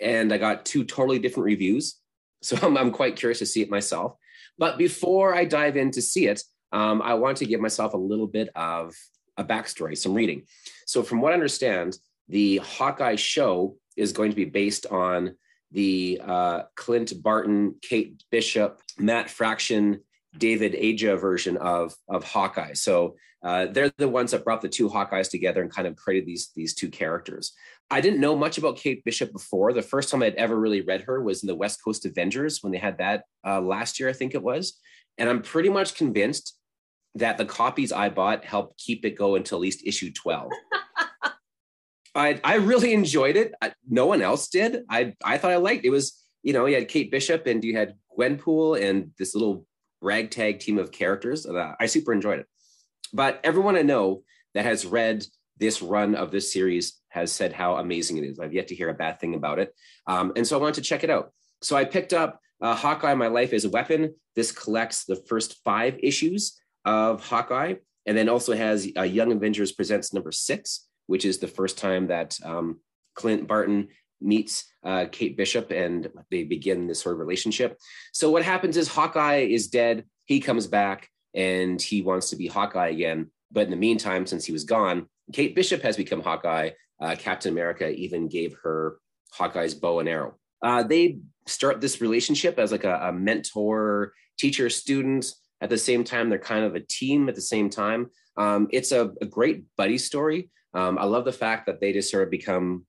and 0.00 0.32
I 0.32 0.38
got 0.38 0.64
two 0.64 0.84
totally 0.84 1.18
different 1.18 1.46
reviews. 1.46 2.00
So 2.42 2.58
I'm, 2.62 2.76
I'm 2.76 2.90
quite 2.90 3.16
curious 3.16 3.38
to 3.38 3.46
see 3.46 3.62
it 3.62 3.70
myself. 3.70 4.16
But 4.58 4.78
before 4.78 5.34
I 5.34 5.44
dive 5.44 5.76
in 5.76 5.90
to 5.92 6.02
see 6.02 6.26
it, 6.26 6.42
um, 6.72 7.02
I 7.02 7.14
want 7.14 7.36
to 7.38 7.46
give 7.46 7.60
myself 7.60 7.94
a 7.94 7.98
little 7.98 8.26
bit 8.26 8.48
of 8.54 8.94
a 9.36 9.44
backstory, 9.44 9.96
some 9.96 10.14
reading. 10.14 10.44
So, 10.86 11.02
from 11.02 11.20
what 11.20 11.32
I 11.32 11.34
understand, 11.34 11.96
the 12.28 12.58
Hawkeye 12.58 13.16
show 13.16 13.76
is 13.96 14.12
going 14.12 14.30
to 14.30 14.36
be 14.36 14.44
based 14.44 14.86
on 14.86 15.36
the 15.70 16.20
uh, 16.24 16.62
Clint 16.76 17.12
Barton, 17.22 17.76
Kate 17.82 18.22
Bishop, 18.30 18.80
Matt 18.98 19.30
Fraction, 19.30 20.00
David 20.36 20.74
Aja 20.74 21.16
version 21.16 21.56
of 21.56 21.94
of 22.08 22.24
Hawkeye. 22.24 22.72
So 22.74 23.16
uh, 23.42 23.66
they're 23.66 23.92
the 23.98 24.08
ones 24.08 24.30
that 24.30 24.44
brought 24.44 24.60
the 24.60 24.68
two 24.68 24.88
Hawkeyes 24.88 25.30
together 25.30 25.62
and 25.62 25.70
kind 25.70 25.88
of 25.88 25.96
created 25.96 26.26
these 26.26 26.50
these 26.54 26.74
two 26.74 26.88
characters. 26.88 27.52
I 27.90 28.00
didn't 28.00 28.20
know 28.20 28.36
much 28.36 28.56
about 28.58 28.76
Kate 28.76 29.04
Bishop 29.04 29.32
before. 29.32 29.72
The 29.72 29.82
first 29.82 30.08
time 30.08 30.22
I'd 30.22 30.34
ever 30.36 30.58
really 30.58 30.80
read 30.80 31.02
her 31.02 31.22
was 31.22 31.42
in 31.42 31.48
the 31.48 31.54
West 31.54 31.82
Coast 31.84 32.06
Avengers 32.06 32.62
when 32.62 32.72
they 32.72 32.78
had 32.78 32.98
that 32.98 33.24
uh, 33.46 33.60
last 33.60 33.98
year, 33.98 34.08
I 34.08 34.12
think 34.12 34.34
it 34.34 34.42
was. 34.42 34.78
And 35.18 35.28
I'm 35.28 35.42
pretty 35.42 35.68
much 35.68 35.94
convinced 35.94 36.56
that 37.16 37.36
the 37.36 37.44
copies 37.44 37.92
I 37.92 38.08
bought 38.08 38.44
helped 38.44 38.78
keep 38.78 39.04
it 39.04 39.18
going 39.18 39.40
until 39.40 39.58
at 39.58 39.62
least 39.62 39.86
issue 39.86 40.12
12. 40.12 40.50
I 42.14 42.40
I 42.44 42.56
really 42.56 42.92
enjoyed 42.92 43.36
it. 43.36 43.54
I, 43.60 43.72
no 43.88 44.06
one 44.06 44.22
else 44.22 44.48
did. 44.48 44.84
I 44.88 45.14
I 45.24 45.38
thought 45.38 45.50
I 45.50 45.56
liked 45.56 45.84
it. 45.84 45.90
Was 45.90 46.22
you 46.42 46.52
know 46.52 46.66
you 46.66 46.76
had 46.76 46.88
Kate 46.88 47.10
Bishop 47.10 47.46
and 47.46 47.64
you 47.64 47.76
had 47.76 47.94
Gwenpool 48.16 48.80
and 48.80 49.10
this 49.18 49.34
little 49.34 49.66
ragtag 50.00 50.60
team 50.60 50.78
of 50.78 50.92
characters. 50.92 51.46
I 51.46 51.86
super 51.86 52.12
enjoyed 52.12 52.40
it. 52.40 52.46
But 53.12 53.40
everyone 53.44 53.76
I 53.76 53.82
know 53.82 54.22
that 54.54 54.64
has 54.64 54.86
read 54.86 55.24
this 55.58 55.82
run 55.82 56.14
of 56.14 56.30
this 56.30 56.52
series 56.52 57.00
has 57.08 57.30
said 57.30 57.52
how 57.52 57.76
amazing 57.76 58.18
it 58.18 58.24
is. 58.24 58.38
I've 58.38 58.54
yet 58.54 58.68
to 58.68 58.74
hear 58.74 58.88
a 58.88 58.94
bad 58.94 59.20
thing 59.20 59.34
about 59.34 59.58
it. 59.58 59.74
Um, 60.06 60.32
and 60.34 60.46
so 60.46 60.58
I 60.58 60.60
wanted 60.60 60.76
to 60.76 60.82
check 60.82 61.04
it 61.04 61.10
out. 61.10 61.32
So 61.60 61.76
I 61.76 61.84
picked 61.84 62.12
up 62.12 62.40
uh, 62.60 62.74
Hawkeye 62.74 63.14
My 63.14 63.28
Life 63.28 63.52
as 63.52 63.64
a 63.64 63.70
Weapon. 63.70 64.14
This 64.34 64.50
collects 64.50 65.04
the 65.04 65.16
first 65.16 65.62
five 65.62 65.98
issues 66.02 66.58
of 66.84 67.24
Hawkeye 67.24 67.74
and 68.06 68.16
then 68.16 68.28
also 68.28 68.54
has 68.54 68.88
uh, 68.96 69.02
Young 69.02 69.30
Avengers 69.32 69.72
Presents 69.72 70.12
number 70.12 70.32
six, 70.32 70.88
which 71.06 71.24
is 71.24 71.38
the 71.38 71.48
first 71.48 71.78
time 71.78 72.08
that 72.08 72.38
um, 72.44 72.80
Clint 73.14 73.46
Barton 73.46 73.88
meets 74.20 74.64
uh, 74.84 75.06
Kate 75.10 75.36
Bishop 75.36 75.70
and 75.70 76.08
they 76.30 76.44
begin 76.44 76.86
this 76.86 77.00
sort 77.00 77.14
of 77.14 77.20
relationship. 77.20 77.78
So 78.12 78.30
what 78.30 78.42
happens 78.42 78.76
is 78.76 78.88
Hawkeye 78.88 79.46
is 79.50 79.68
dead. 79.68 80.04
He 80.24 80.40
comes 80.40 80.66
back 80.66 81.08
and 81.34 81.80
he 81.80 82.02
wants 82.02 82.30
to 82.30 82.36
be 82.36 82.46
Hawkeye 82.46 82.88
again. 82.88 83.30
But 83.50 83.64
in 83.64 83.70
the 83.70 83.76
meantime, 83.76 84.26
since 84.26 84.44
he 84.44 84.52
was 84.52 84.64
gone, 84.64 85.08
Kate 85.32 85.54
Bishop 85.54 85.82
has 85.82 85.96
become 85.96 86.20
Hawkeye. 86.20 86.70
Uh, 87.00 87.16
Captain 87.18 87.52
America 87.52 87.88
even 87.90 88.28
gave 88.28 88.56
her 88.62 88.98
Hawkeye's 89.32 89.74
bow 89.74 90.00
and 90.00 90.08
arrow. 90.08 90.34
Uh, 90.62 90.82
they 90.82 91.18
start 91.46 91.80
this 91.80 92.00
relationship 92.00 92.58
as 92.58 92.72
like 92.72 92.84
a, 92.84 92.94
a 92.94 93.12
mentor, 93.12 94.12
teacher, 94.38 94.70
student. 94.70 95.26
At 95.60 95.70
the 95.70 95.78
same 95.78 96.04
time, 96.04 96.28
they're 96.28 96.38
kind 96.38 96.64
of 96.64 96.74
a 96.74 96.80
team 96.80 97.28
at 97.28 97.34
the 97.34 97.40
same 97.40 97.70
time. 97.70 98.10
Um, 98.36 98.68
it's 98.70 98.92
a, 98.92 99.12
a, 99.20 99.26
great 99.26 99.64
buddy 99.76 99.98
story. 99.98 100.50
Um, 100.74 100.98
I 100.98 101.04
love 101.04 101.24
the 101.24 101.32
fact 101.32 101.66
that 101.66 101.80
they 101.80 101.92
just 101.92 102.10
sort 102.10 102.24
of 102.24 102.30
become 102.30 102.86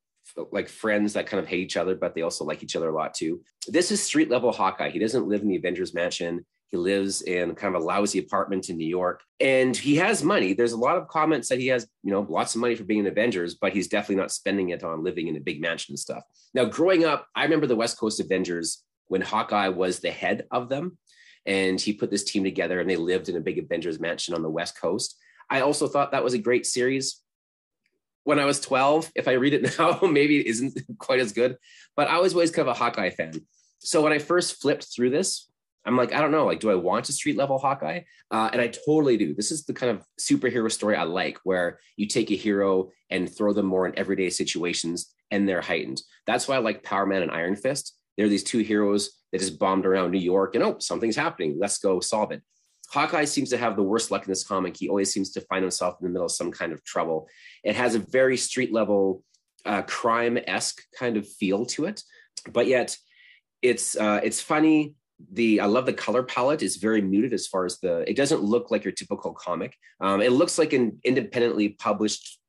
like 0.51 0.69
friends 0.69 1.13
that 1.13 1.27
kind 1.27 1.39
of 1.41 1.47
hate 1.47 1.59
each 1.59 1.77
other, 1.77 1.95
but 1.95 2.15
they 2.15 2.21
also 2.21 2.45
like 2.45 2.63
each 2.63 2.75
other 2.75 2.89
a 2.89 2.95
lot 2.95 3.13
too. 3.13 3.41
This 3.67 3.91
is 3.91 4.01
street 4.01 4.29
level 4.29 4.51
Hawkeye. 4.51 4.89
He 4.89 4.99
doesn't 4.99 5.27
live 5.27 5.41
in 5.41 5.49
the 5.49 5.57
Avengers 5.57 5.93
mansion. 5.93 6.45
He 6.73 6.77
lives 6.79 7.21
in 7.21 7.53
kind 7.53 7.75
of 7.75 7.83
a 7.83 7.85
lousy 7.85 8.17
apartment 8.17 8.71
in 8.71 8.77
New 8.77 8.87
York 8.87 9.21
and 9.39 9.77
he 9.77 9.97
has 9.97 10.23
money. 10.23 10.53
There's 10.53 10.71
a 10.71 10.77
lot 10.77 10.97
of 10.97 11.07
comments 11.07 11.47
that 11.49 11.59
he 11.59 11.67
has, 11.67 11.87
you 12.01 12.09
know, 12.09 12.25
lots 12.27 12.55
of 12.55 12.61
money 12.61 12.73
for 12.73 12.83
being 12.83 13.01
an 13.01 13.05
Avengers, 13.05 13.53
but 13.53 13.73
he's 13.73 13.87
definitely 13.87 14.15
not 14.15 14.31
spending 14.31 14.69
it 14.69 14.83
on 14.83 15.03
living 15.03 15.27
in 15.27 15.37
a 15.37 15.39
big 15.39 15.61
mansion 15.61 15.91
and 15.91 15.99
stuff. 15.99 16.23
Now, 16.55 16.65
growing 16.65 17.05
up, 17.05 17.27
I 17.35 17.43
remember 17.43 17.67
the 17.67 17.75
West 17.75 17.99
Coast 17.99 18.19
Avengers 18.19 18.83
when 19.05 19.21
Hawkeye 19.21 19.67
was 19.67 19.99
the 19.99 20.09
head 20.09 20.47
of 20.49 20.67
them 20.67 20.97
and 21.45 21.79
he 21.79 21.93
put 21.93 22.09
this 22.09 22.23
team 22.23 22.43
together 22.43 22.79
and 22.79 22.89
they 22.89 22.95
lived 22.95 23.29
in 23.29 23.37
a 23.37 23.39
big 23.39 23.59
Avengers 23.59 23.99
mansion 23.99 24.33
on 24.33 24.41
the 24.41 24.49
West 24.49 24.75
Coast. 24.75 25.15
I 25.51 25.61
also 25.61 25.87
thought 25.87 26.13
that 26.13 26.23
was 26.23 26.33
a 26.33 26.39
great 26.39 26.65
series 26.65 27.21
when 28.23 28.39
I 28.39 28.45
was 28.45 28.59
12. 28.59 29.11
If 29.13 29.27
I 29.27 29.33
read 29.33 29.53
it 29.53 29.77
now, 29.77 29.99
maybe 30.01 30.39
it 30.39 30.47
isn't 30.47 30.79
quite 30.97 31.19
as 31.19 31.33
good, 31.33 31.55
but 31.95 32.07
I 32.07 32.17
was 32.17 32.33
always 32.33 32.49
kind 32.49 32.67
of 32.67 32.75
a 32.75 32.79
Hawkeye 32.79 33.11
fan. 33.11 33.45
So 33.77 34.01
when 34.01 34.11
I 34.11 34.17
first 34.17 34.59
flipped 34.59 34.87
through 34.91 35.11
this, 35.11 35.51
I'm 35.85 35.97
like, 35.97 36.13
I 36.13 36.21
don't 36.21 36.31
know, 36.31 36.45
like, 36.45 36.59
do 36.59 36.71
I 36.71 36.75
want 36.75 37.09
a 37.09 37.13
street 37.13 37.37
level 37.37 37.57
Hawkeye? 37.57 38.01
Uh, 38.31 38.49
and 38.53 38.61
I 38.61 38.67
totally 38.67 39.17
do. 39.17 39.33
This 39.33 39.51
is 39.51 39.65
the 39.65 39.73
kind 39.73 39.91
of 39.91 40.05
superhero 40.19 40.71
story 40.71 40.95
I 40.95 41.03
like, 41.03 41.39
where 41.43 41.79
you 41.97 42.07
take 42.07 42.31
a 42.31 42.35
hero 42.35 42.89
and 43.09 43.29
throw 43.29 43.53
them 43.53 43.65
more 43.65 43.85
in 43.85 43.97
everyday 43.97 44.29
situations 44.29 45.13
and 45.31 45.47
they're 45.47 45.61
heightened. 45.61 46.01
That's 46.25 46.47
why 46.47 46.55
I 46.55 46.59
like 46.59 46.83
Power 46.83 47.05
Man 47.05 47.21
and 47.21 47.31
Iron 47.31 47.55
Fist. 47.55 47.97
They're 48.17 48.29
these 48.29 48.43
two 48.43 48.59
heroes 48.59 49.11
that 49.31 49.39
just 49.39 49.59
bombed 49.59 49.85
around 49.85 50.11
New 50.11 50.19
York 50.19 50.55
and 50.55 50.63
oh, 50.63 50.77
something's 50.79 51.15
happening. 51.15 51.57
Let's 51.59 51.79
go 51.79 51.99
solve 51.99 52.31
it. 52.31 52.41
Hawkeye 52.89 53.25
seems 53.25 53.49
to 53.49 53.57
have 53.57 53.75
the 53.75 53.83
worst 53.83 54.11
luck 54.11 54.23
in 54.23 54.29
this 54.29 54.43
comic. 54.43 54.77
He 54.77 54.87
always 54.87 55.11
seems 55.11 55.31
to 55.31 55.41
find 55.41 55.63
himself 55.63 55.95
in 55.99 56.05
the 56.05 56.11
middle 56.11 56.27
of 56.27 56.31
some 56.31 56.51
kind 56.51 56.71
of 56.71 56.83
trouble. 56.83 57.27
It 57.63 57.75
has 57.75 57.95
a 57.95 57.99
very 57.99 58.37
street 58.37 58.71
level, 58.71 59.23
uh, 59.65 59.81
crime 59.81 60.37
esque 60.45 60.83
kind 60.97 61.17
of 61.17 61.27
feel 61.27 61.65
to 61.67 61.85
it, 61.85 62.03
but 62.51 62.67
yet 62.67 62.95
it's 63.63 63.95
uh, 63.95 64.19
it's 64.23 64.41
funny. 64.41 64.93
The 65.31 65.59
I 65.59 65.65
love 65.65 65.85
the 65.85 65.93
color 65.93 66.23
palette 66.23 66.61
is 66.61 66.77
very 66.77 67.01
muted 67.01 67.33
as 67.33 67.47
far 67.47 67.65
as 67.65 67.79
the. 67.79 68.09
It 68.09 68.15
doesn't 68.15 68.43
look 68.43 68.71
like 68.71 68.83
your 68.83 68.91
typical 68.91 69.33
comic. 69.33 69.75
Um, 70.01 70.21
it 70.21 70.31
looks 70.31 70.57
like 70.57 70.73
an 70.73 70.99
independently 71.03 71.69
published 71.69 72.39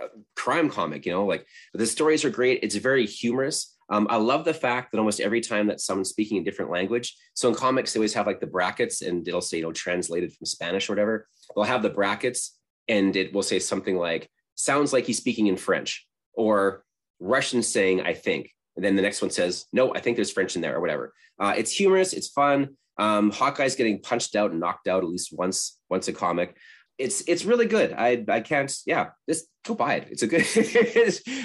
uh, 0.00 0.06
crime 0.34 0.70
comic. 0.70 1.06
You 1.06 1.12
know, 1.12 1.26
like 1.26 1.46
the 1.74 1.86
stories 1.86 2.24
are 2.24 2.30
great. 2.30 2.60
It's 2.62 2.76
very 2.76 3.06
humorous. 3.06 3.74
Um, 3.90 4.06
I 4.08 4.16
love 4.16 4.44
the 4.44 4.54
fact 4.54 4.92
that 4.92 4.98
almost 4.98 5.20
every 5.20 5.40
time 5.40 5.66
that 5.66 5.80
someone's 5.80 6.08
speaking 6.08 6.38
a 6.38 6.44
different 6.44 6.70
language, 6.70 7.14
so 7.34 7.48
in 7.48 7.54
comics 7.54 7.92
they 7.92 7.98
always 7.98 8.14
have 8.14 8.26
like 8.26 8.40
the 8.40 8.46
brackets 8.46 9.02
and 9.02 9.26
it'll 9.28 9.42
say 9.42 9.58
you 9.58 9.62
know 9.62 9.72
translated 9.72 10.32
from 10.32 10.46
Spanish 10.46 10.88
or 10.88 10.92
whatever. 10.92 11.28
They'll 11.54 11.64
have 11.64 11.82
the 11.82 11.90
brackets 11.90 12.58
and 12.88 13.14
it 13.16 13.34
will 13.34 13.42
say 13.42 13.58
something 13.58 13.96
like 13.96 14.30
sounds 14.54 14.92
like 14.92 15.04
he's 15.04 15.18
speaking 15.18 15.48
in 15.48 15.56
French 15.56 16.06
or 16.32 16.84
Russian 17.20 17.62
saying 17.62 18.00
I 18.00 18.14
think, 18.14 18.53
and 18.76 18.84
then 18.84 18.96
the 18.96 19.02
next 19.02 19.22
one 19.22 19.30
says 19.30 19.66
no, 19.72 19.94
I 19.94 20.00
think 20.00 20.16
there's 20.16 20.32
French 20.32 20.56
in 20.56 20.62
there 20.62 20.76
or 20.76 20.80
whatever. 20.80 21.12
Uh, 21.38 21.54
it's 21.56 21.72
humorous, 21.72 22.12
it's 22.12 22.28
fun. 22.28 22.76
Um, 22.98 23.32
Hawkeye's 23.32 23.74
getting 23.74 24.00
punched 24.00 24.36
out 24.36 24.52
and 24.52 24.60
knocked 24.60 24.86
out 24.86 25.02
at 25.02 25.08
least 25.08 25.32
once 25.32 25.78
once 25.88 26.08
a 26.08 26.12
comic 26.12 26.56
it's 26.98 27.22
it's 27.26 27.44
really 27.44 27.66
good. 27.66 27.92
I 27.92 28.24
I 28.28 28.40
can't 28.40 28.72
yeah, 28.86 29.10
just 29.28 29.46
go 29.64 29.74
buy 29.74 29.94
it. 29.94 30.08
It's 30.10 30.22
a 30.22 30.26
good 30.26 30.46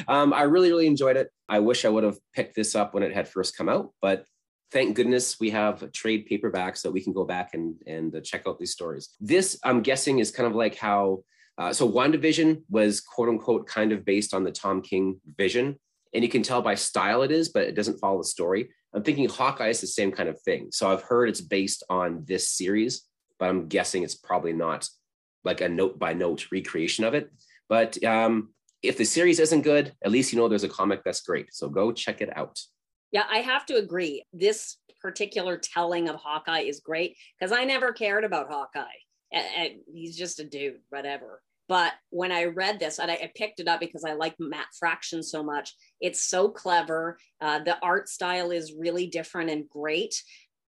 um 0.07 0.33
I 0.33 0.43
really 0.43 0.69
really 0.69 0.87
enjoyed 0.87 1.17
it. 1.17 1.29
I 1.47 1.59
wish 1.59 1.85
I 1.85 1.89
would 1.89 2.03
have 2.03 2.17
picked 2.33 2.55
this 2.55 2.75
up 2.75 2.93
when 2.93 3.03
it 3.03 3.13
had 3.13 3.27
first 3.27 3.57
come 3.57 3.69
out, 3.69 3.91
but 4.01 4.25
thank 4.71 4.95
goodness 4.95 5.39
we 5.39 5.49
have 5.49 5.91
trade 5.91 6.27
paperbacks 6.29 6.77
so 6.77 6.91
we 6.91 7.03
can 7.03 7.13
go 7.13 7.25
back 7.25 7.53
and 7.53 7.75
and 7.87 8.15
uh, 8.15 8.21
check 8.21 8.43
out 8.47 8.59
these 8.59 8.71
stories. 8.71 9.09
This 9.19 9.59
I'm 9.63 9.81
guessing 9.81 10.19
is 10.19 10.31
kind 10.31 10.47
of 10.47 10.55
like 10.55 10.75
how 10.75 11.23
uh, 11.57 11.73
so 11.73 11.89
WandaVision 11.91 12.61
was 12.69 13.01
quote 13.01 13.29
unquote 13.29 13.67
kind 13.67 13.91
of 13.91 14.05
based 14.05 14.33
on 14.33 14.43
the 14.43 14.51
Tom 14.51 14.81
King 14.81 15.19
vision, 15.37 15.79
and 16.13 16.23
you 16.23 16.29
can 16.29 16.43
tell 16.43 16.61
by 16.61 16.75
style 16.75 17.21
it 17.21 17.31
is, 17.31 17.49
but 17.49 17.63
it 17.63 17.75
doesn't 17.75 17.99
follow 17.99 18.19
the 18.19 18.27
story. 18.27 18.69
I'm 18.93 19.03
thinking 19.03 19.29
Hawkeye 19.29 19.69
is 19.69 19.81
the 19.81 19.87
same 19.87 20.11
kind 20.11 20.29
of 20.29 20.41
thing. 20.41 20.69
So 20.71 20.91
I've 20.91 21.03
heard 21.03 21.29
it's 21.29 21.41
based 21.41 21.83
on 21.89 22.23
this 22.25 22.49
series, 22.49 23.05
but 23.37 23.49
I'm 23.49 23.67
guessing 23.67 24.03
it's 24.03 24.15
probably 24.15 24.53
not 24.53 24.87
like 25.43 25.61
a 25.61 25.69
note 25.69 25.99
by 25.99 26.13
note 26.13 26.47
recreation 26.51 27.03
of 27.03 27.13
it. 27.13 27.29
But 27.67 28.03
um, 28.03 28.49
if 28.81 28.97
the 28.97 29.05
series 29.05 29.39
isn't 29.39 29.61
good, 29.61 29.93
at 30.03 30.11
least 30.11 30.33
you 30.33 30.39
know 30.39 30.47
there's 30.47 30.63
a 30.63 30.69
comic 30.69 31.03
that's 31.03 31.21
great. 31.21 31.53
So 31.53 31.69
go 31.69 31.91
check 31.91 32.21
it 32.21 32.35
out. 32.35 32.59
Yeah, 33.11 33.25
I 33.29 33.39
have 33.39 33.65
to 33.67 33.75
agree. 33.75 34.23
This 34.33 34.77
particular 35.01 35.57
telling 35.57 36.09
of 36.09 36.15
Hawkeye 36.15 36.61
is 36.61 36.79
great 36.79 37.15
because 37.39 37.51
I 37.51 37.63
never 37.63 37.93
cared 37.93 38.23
about 38.23 38.51
Hawkeye. 38.51 38.83
he's 39.93 40.17
just 40.17 40.39
a 40.39 40.43
dude, 40.43 40.79
whatever. 40.89 41.41
But 41.69 41.93
when 42.09 42.31
I 42.31 42.45
read 42.45 42.79
this, 42.79 42.97
and 42.97 43.11
I, 43.11 43.31
picked 43.35 43.59
it 43.59 43.67
up 43.67 43.79
because 43.79 44.03
I 44.03 44.13
like 44.13 44.35
Matt 44.39 44.65
Fraction 44.77 45.21
so 45.21 45.43
much. 45.43 45.75
It's 46.01 46.19
so 46.19 46.49
clever. 46.49 47.19
Uh, 47.39 47.59
the 47.59 47.77
art 47.83 48.09
style 48.09 48.49
is 48.49 48.73
really 48.73 49.05
different 49.05 49.51
and 49.51 49.69
great. 49.69 50.21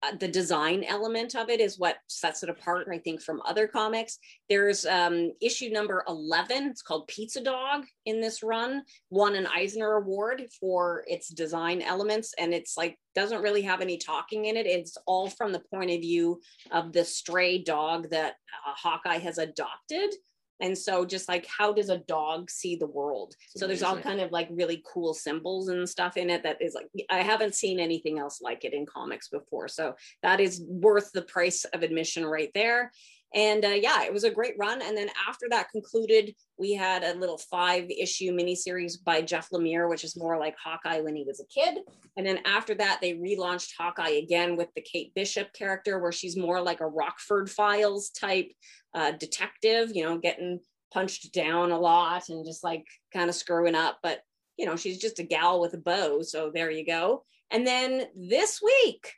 Uh, 0.02 0.16
the 0.18 0.28
design 0.28 0.86
element 0.86 1.36
of 1.36 1.50
it 1.50 1.60
is 1.60 1.78
what 1.78 1.98
sets 2.08 2.44
it 2.44 2.50
apart, 2.50 2.88
I 2.90 2.98
think, 3.00 3.22
from 3.22 3.42
other 3.44 3.68
comics. 3.68 4.20
There's 4.48 4.86
um, 4.86 5.34
issue 5.42 5.70
number 5.70 6.02
11. 6.08 6.70
It's 6.70 6.82
called 6.82 7.10
Pizza 7.10 7.44
Dog 7.44 7.86
in 8.06 8.22
this 8.22 8.42
run, 8.42 8.84
won 9.10 9.36
an 9.36 9.48
Eisner 9.48 9.96
Award 9.96 10.44
for 10.62 11.04
its 11.08 11.28
design 11.28 11.82
elements. 11.82 12.34
And 12.40 12.54
it's 12.54 12.78
like, 12.78 12.98
doesn't 13.16 13.42
really 13.42 13.64
have 13.64 13.82
any 13.82 13.98
talking 13.98 14.46
in 14.46 14.56
it. 14.56 14.66
It's 14.66 14.98
all 15.06 15.30
from 15.30 15.52
the 15.52 15.64
point 15.72 15.92
of 15.92 16.00
view 16.00 16.40
of 16.72 16.94
the 16.94 17.04
stray 17.04 17.58
dog 17.58 18.12
that 18.12 18.36
uh, 18.66 18.74
Hawkeye 18.76 19.20
has 19.20 19.40
adopted 19.40 20.14
and 20.62 20.78
so 20.78 21.06
just 21.06 21.28
like 21.28 21.46
how 21.46 21.74
does 21.74 21.90
a 21.90 21.98
dog 21.98 22.50
see 22.50 22.76
the 22.76 22.88
world? 22.88 23.36
So 23.56 23.68
there's 23.68 23.84
all 23.84 23.98
kind 23.98 24.22
of 24.22 24.32
like 24.32 24.48
really 24.52 24.84
cool 24.86 25.14
symbols 25.14 25.68
and 25.68 25.88
stuff 25.88 26.18
in 26.18 26.30
it 26.30 26.44
that 26.44 26.62
is 26.62 26.74
like 26.76 26.88
i 27.10 27.20
haven't 27.20 27.56
seen 27.56 27.80
anything 27.80 28.20
else 28.20 28.42
like 28.42 28.64
it 28.66 28.74
in 28.74 28.86
comics 28.86 29.30
before. 29.30 29.68
So 29.68 29.96
that 30.24 30.40
is 30.40 30.64
worth 30.68 31.12
the 31.12 31.24
price 31.24 31.66
of 31.66 31.84
admission 31.84 32.26
right 32.26 32.52
there 32.54 32.92
and 33.36 33.66
uh, 33.66 33.70
yeah, 33.70 34.04
it 34.04 34.14
was 34.14 34.24
a 34.24 34.32
great 34.32 34.56
run. 34.58 34.82
And 34.82 34.96
then 34.96 35.10
after 35.28 35.48
that 35.50 35.70
concluded, 35.70 36.34
we 36.58 36.74
had 36.74 37.04
a 37.04 37.20
little 37.20 37.38
five 37.38 37.90
issue 37.90 38.32
miniseries 38.32 38.94
by 39.04 39.22
Jeff 39.22 39.50
Lemire, 39.50 39.90
which 39.90 40.06
is 40.06 40.16
more 40.16 40.40
like 40.40 40.56
Hawkeye 40.58 41.02
when 41.02 41.18
he 41.18 41.26
was 41.26 41.42
a 41.42 41.46
kid. 41.48 41.80
And 42.16 42.26
then 42.26 42.40
after 42.46 42.74
that, 42.76 43.00
they 43.02 43.14
relaunched 43.14 43.74
Hawkeye 43.78 44.22
again 44.24 44.56
with 44.56 44.70
the 44.74 44.82
Kate 44.82 45.14
Bishop 45.16 45.52
character, 45.52 46.00
where 46.00 46.14
she's 46.14 46.38
more 46.38 46.62
like 46.62 46.80
a 46.80 46.88
Rockford 46.88 47.50
Files 47.50 48.10
type 48.10 48.50
uh, 48.94 49.12
detective, 49.12 49.92
you 49.94 50.06
know, 50.06 50.18
getting 50.18 50.62
punched 50.94 51.34
down 51.34 51.72
a 51.72 51.78
lot 51.78 52.30
and 52.30 52.46
just 52.46 52.64
like 52.64 52.86
kind 53.14 53.30
of 53.30 53.36
screwing 53.36 53.76
up. 53.76 54.00
But, 54.02 54.22
you 54.56 54.66
know, 54.66 54.78
she's 54.78 54.98
just 54.98 55.20
a 55.20 55.24
gal 55.24 55.60
with 55.60 55.74
a 55.74 55.78
bow. 55.78 56.22
So 56.22 56.52
there 56.54 56.72
you 56.72 56.86
go. 56.86 57.26
And 57.52 57.68
then 57.68 58.08
this 58.16 58.62
week, 58.64 59.12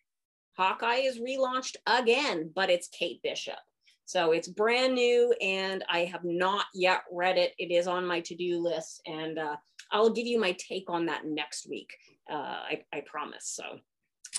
Hawkeye 0.57 1.01
is 1.01 1.19
relaunched 1.19 1.75
again, 1.85 2.51
but 2.55 2.71
it's 2.71 2.87
Kate 2.87 3.21
Bishop. 3.21 3.59
So 4.07 4.31
it's 4.31 4.47
brand 4.47 4.95
new 4.95 5.33
and 5.41 5.83
I 5.89 6.05
have 6.05 6.23
not 6.23 6.65
yet 6.73 7.01
read 7.11 7.37
it. 7.37 7.53
It 7.59 7.71
is 7.71 7.87
on 7.87 8.05
my 8.05 8.21
to 8.21 8.35
do 8.35 8.57
list 8.57 9.01
and 9.05 9.37
uh, 9.37 9.57
I'll 9.91 10.09
give 10.09 10.25
you 10.25 10.39
my 10.39 10.53
take 10.53 10.89
on 10.89 11.05
that 11.07 11.25
next 11.25 11.67
week. 11.69 11.93
Uh, 12.31 12.35
I, 12.35 12.81
I 12.93 13.01
promise. 13.05 13.51
So. 13.53 13.79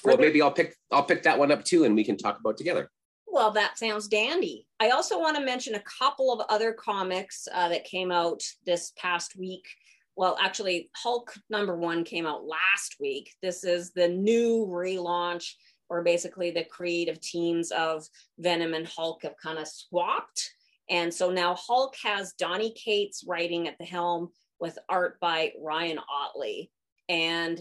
Well, 0.04 0.16
maybe 0.16 0.40
I'll 0.40 0.52
pick 0.52 0.74
I'll 0.90 1.04
pick 1.04 1.22
that 1.24 1.38
one 1.38 1.52
up 1.52 1.64
too, 1.64 1.84
and 1.84 1.94
we 1.94 2.04
can 2.04 2.16
talk 2.16 2.38
about 2.40 2.56
together. 2.56 2.90
Well, 3.26 3.50
that 3.52 3.78
sounds 3.78 4.08
dandy. 4.08 4.66
I 4.80 4.90
also 4.90 5.18
want 5.18 5.36
to 5.36 5.44
mention 5.44 5.74
a 5.74 5.82
couple 6.00 6.32
of 6.32 6.46
other 6.48 6.72
comics 6.72 7.46
uh, 7.52 7.68
that 7.68 7.84
came 7.84 8.10
out 8.10 8.42
this 8.64 8.92
past 8.96 9.36
week. 9.36 9.66
well, 10.16 10.38
actually, 10.40 10.90
Hulk 10.96 11.34
number 11.50 11.76
one 11.76 12.04
came 12.04 12.26
out 12.26 12.44
last 12.44 12.96
week. 13.00 13.34
This 13.42 13.64
is 13.64 13.92
the 13.92 14.08
new 14.08 14.66
relaunch 14.66 15.52
where 15.88 16.02
basically 16.02 16.50
the 16.50 16.64
creative 16.64 17.20
teams 17.20 17.70
of 17.70 18.06
Venom 18.38 18.74
and 18.74 18.86
Hulk 18.86 19.22
have 19.22 19.34
kind 19.42 19.58
of 19.58 19.66
swapped. 19.66 20.50
And 20.88 21.12
so 21.12 21.30
now 21.30 21.54
Hulk 21.54 21.94
has 22.02 22.32
Donny 22.34 22.72
Cates 22.72 23.24
writing 23.26 23.68
at 23.68 23.76
the 23.78 23.84
helm 23.84 24.30
with 24.60 24.78
art 24.88 25.18
by 25.20 25.52
Ryan 25.60 25.98
Ottley. 25.98 26.70
And 27.08 27.60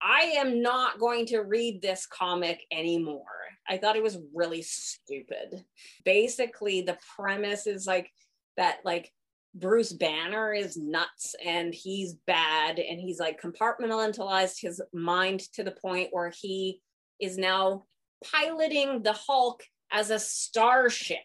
I 0.00 0.34
am 0.36 0.62
not 0.62 0.98
going 0.98 1.26
to 1.26 1.40
read 1.40 1.80
this 1.80 2.06
comic 2.06 2.64
anymore. 2.72 3.24
I 3.68 3.78
thought 3.78 3.96
it 3.96 4.02
was 4.02 4.18
really 4.34 4.62
stupid. 4.62 5.64
Basically, 6.04 6.82
the 6.82 6.98
premise 7.14 7.66
is 7.66 7.86
like 7.86 8.10
that, 8.56 8.78
like, 8.84 9.12
Bruce 9.54 9.92
Banner 9.92 10.54
is 10.54 10.76
nuts 10.78 11.34
and 11.44 11.74
he's 11.74 12.14
bad 12.26 12.78
and 12.78 12.98
he's 12.98 13.20
like 13.20 13.40
compartmentalized 13.40 14.58
his 14.60 14.80
mind 14.94 15.40
to 15.52 15.62
the 15.62 15.72
point 15.72 16.08
where 16.10 16.32
he 16.34 16.80
is 17.22 17.38
now 17.38 17.84
piloting 18.24 19.02
the 19.02 19.12
Hulk 19.12 19.62
as 19.92 20.10
a 20.10 20.18
starship. 20.18 21.18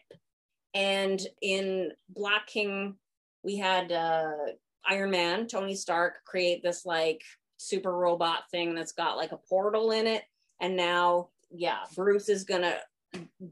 And 0.72 1.20
in 1.42 1.90
Black 2.08 2.46
King, 2.46 2.94
we 3.42 3.56
had 3.56 3.90
uh, 3.90 4.30
Iron 4.86 5.10
Man, 5.10 5.46
Tony 5.48 5.74
Stark, 5.74 6.24
create 6.24 6.62
this 6.62 6.86
like 6.86 7.22
super 7.56 7.92
robot 7.92 8.44
thing 8.50 8.74
that's 8.74 8.92
got 8.92 9.16
like 9.16 9.32
a 9.32 9.40
portal 9.48 9.90
in 9.90 10.06
it. 10.06 10.22
And 10.60 10.76
now, 10.76 11.30
yeah, 11.50 11.80
Bruce 11.96 12.28
is 12.28 12.44
gonna 12.44 12.76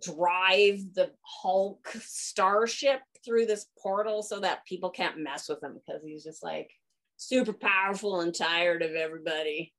drive 0.01 0.81
the 0.95 1.11
Hulk 1.23 1.89
starship 2.01 3.01
through 3.25 3.47
this 3.47 3.67
portal 3.83 4.23
so 4.23 4.39
that 4.41 4.65
people 4.67 4.91
can't 4.91 5.19
mess 5.19 5.49
with 5.49 5.63
him 5.63 5.75
because 5.75 6.03
he's 6.05 6.23
just 6.23 6.45
like 6.45 6.71
super 7.17 7.53
powerful 7.53 8.21
and 8.21 8.35
tired 8.35 8.83
of 8.83 8.93
everybody. 8.93 9.73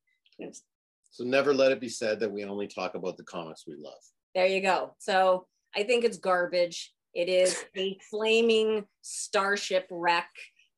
So 1.10 1.24
never 1.24 1.54
let 1.54 1.72
it 1.72 1.80
be 1.80 1.90
said 1.90 2.20
that 2.20 2.32
we 2.32 2.44
only 2.46 2.68
talk 2.68 2.96
about 2.96 3.18
the 3.18 3.24
comics 3.24 3.66
we 3.68 3.76
love. 3.76 3.94
There 4.36 4.48
you 4.48 4.62
go. 4.62 4.96
So 5.00 5.48
I 5.76 5.84
think 5.84 6.04
it's 6.04 6.18
garbage. 6.18 6.94
It 7.14 7.30
is 7.30 7.66
a 7.76 7.98
flaming 8.10 8.86
starship 9.02 9.88
wreck. 9.90 10.30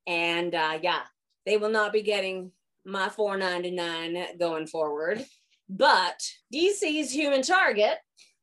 And 0.07 0.55
uh, 0.55 0.79
yeah, 0.81 1.01
they 1.45 1.57
will 1.57 1.69
not 1.69 1.93
be 1.93 2.01
getting 2.01 2.51
my 2.85 3.09
4.99 3.09 4.39
going 4.39 4.67
forward. 4.67 5.25
But 5.69 6.19
DC's 6.53 7.11
Human 7.11 7.43
Target 7.43 7.97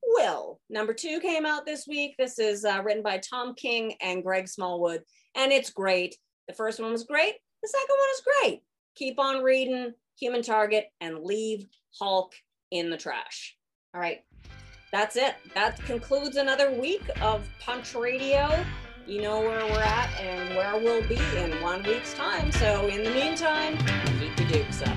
will. 0.07 0.61
Number 0.71 0.95
two 0.95 1.21
came 1.21 1.45
out 1.45 1.67
this 1.67 1.87
week. 1.87 2.15
This 2.19 2.39
is 2.39 2.65
uh, 2.65 2.83
written 2.85 3.03
by 3.03 3.19
Tom 3.19 3.55
King 3.55 3.95
and 4.01 4.23
Greg 4.23 4.49
Smallwood, 4.49 5.03
and 5.35 5.53
it's 5.53 5.71
great. 5.71 6.17
The 6.49 6.55
first 6.55 6.81
one 6.81 6.93
was 6.93 7.05
great. 7.05 7.35
The 7.63 7.69
second 7.69 7.97
one 7.99 8.09
is 8.15 8.23
great. 8.25 8.63
Keep 8.95 9.19
on 9.19 9.43
reading 9.43 9.93
Human 10.19 10.43
Target 10.43 10.87
and 11.01 11.23
leave 11.23 11.67
Hulk 11.99 12.35
in 12.71 12.91
the 12.91 12.97
trash. 12.97 13.57
All 13.95 14.01
right. 14.01 14.25
That's 14.93 15.17
it. 15.17 15.35
That 15.55 15.83
concludes 15.85 16.37
another 16.37 16.73
week 16.73 17.03
of 17.21 17.47
Punch 17.61 17.95
Radio. 17.95 18.65
You 19.07 19.23
know 19.23 19.41
where 19.41 19.65
we're 19.67 19.83
at 19.83 20.11
and 20.21 20.57
where 20.57 20.77
we'll 20.77 21.07
be 21.09 21.21
in 21.37 21.61
one 21.63 21.83
week's 21.83 22.15
time. 22.15 22.51
So 22.53 22.87
in 22.87 23.05
the 23.05 23.11
meantime, 23.11 23.77
keep 24.19 24.39
your 24.39 24.49
dukes 24.49 24.83
up. 24.83 24.97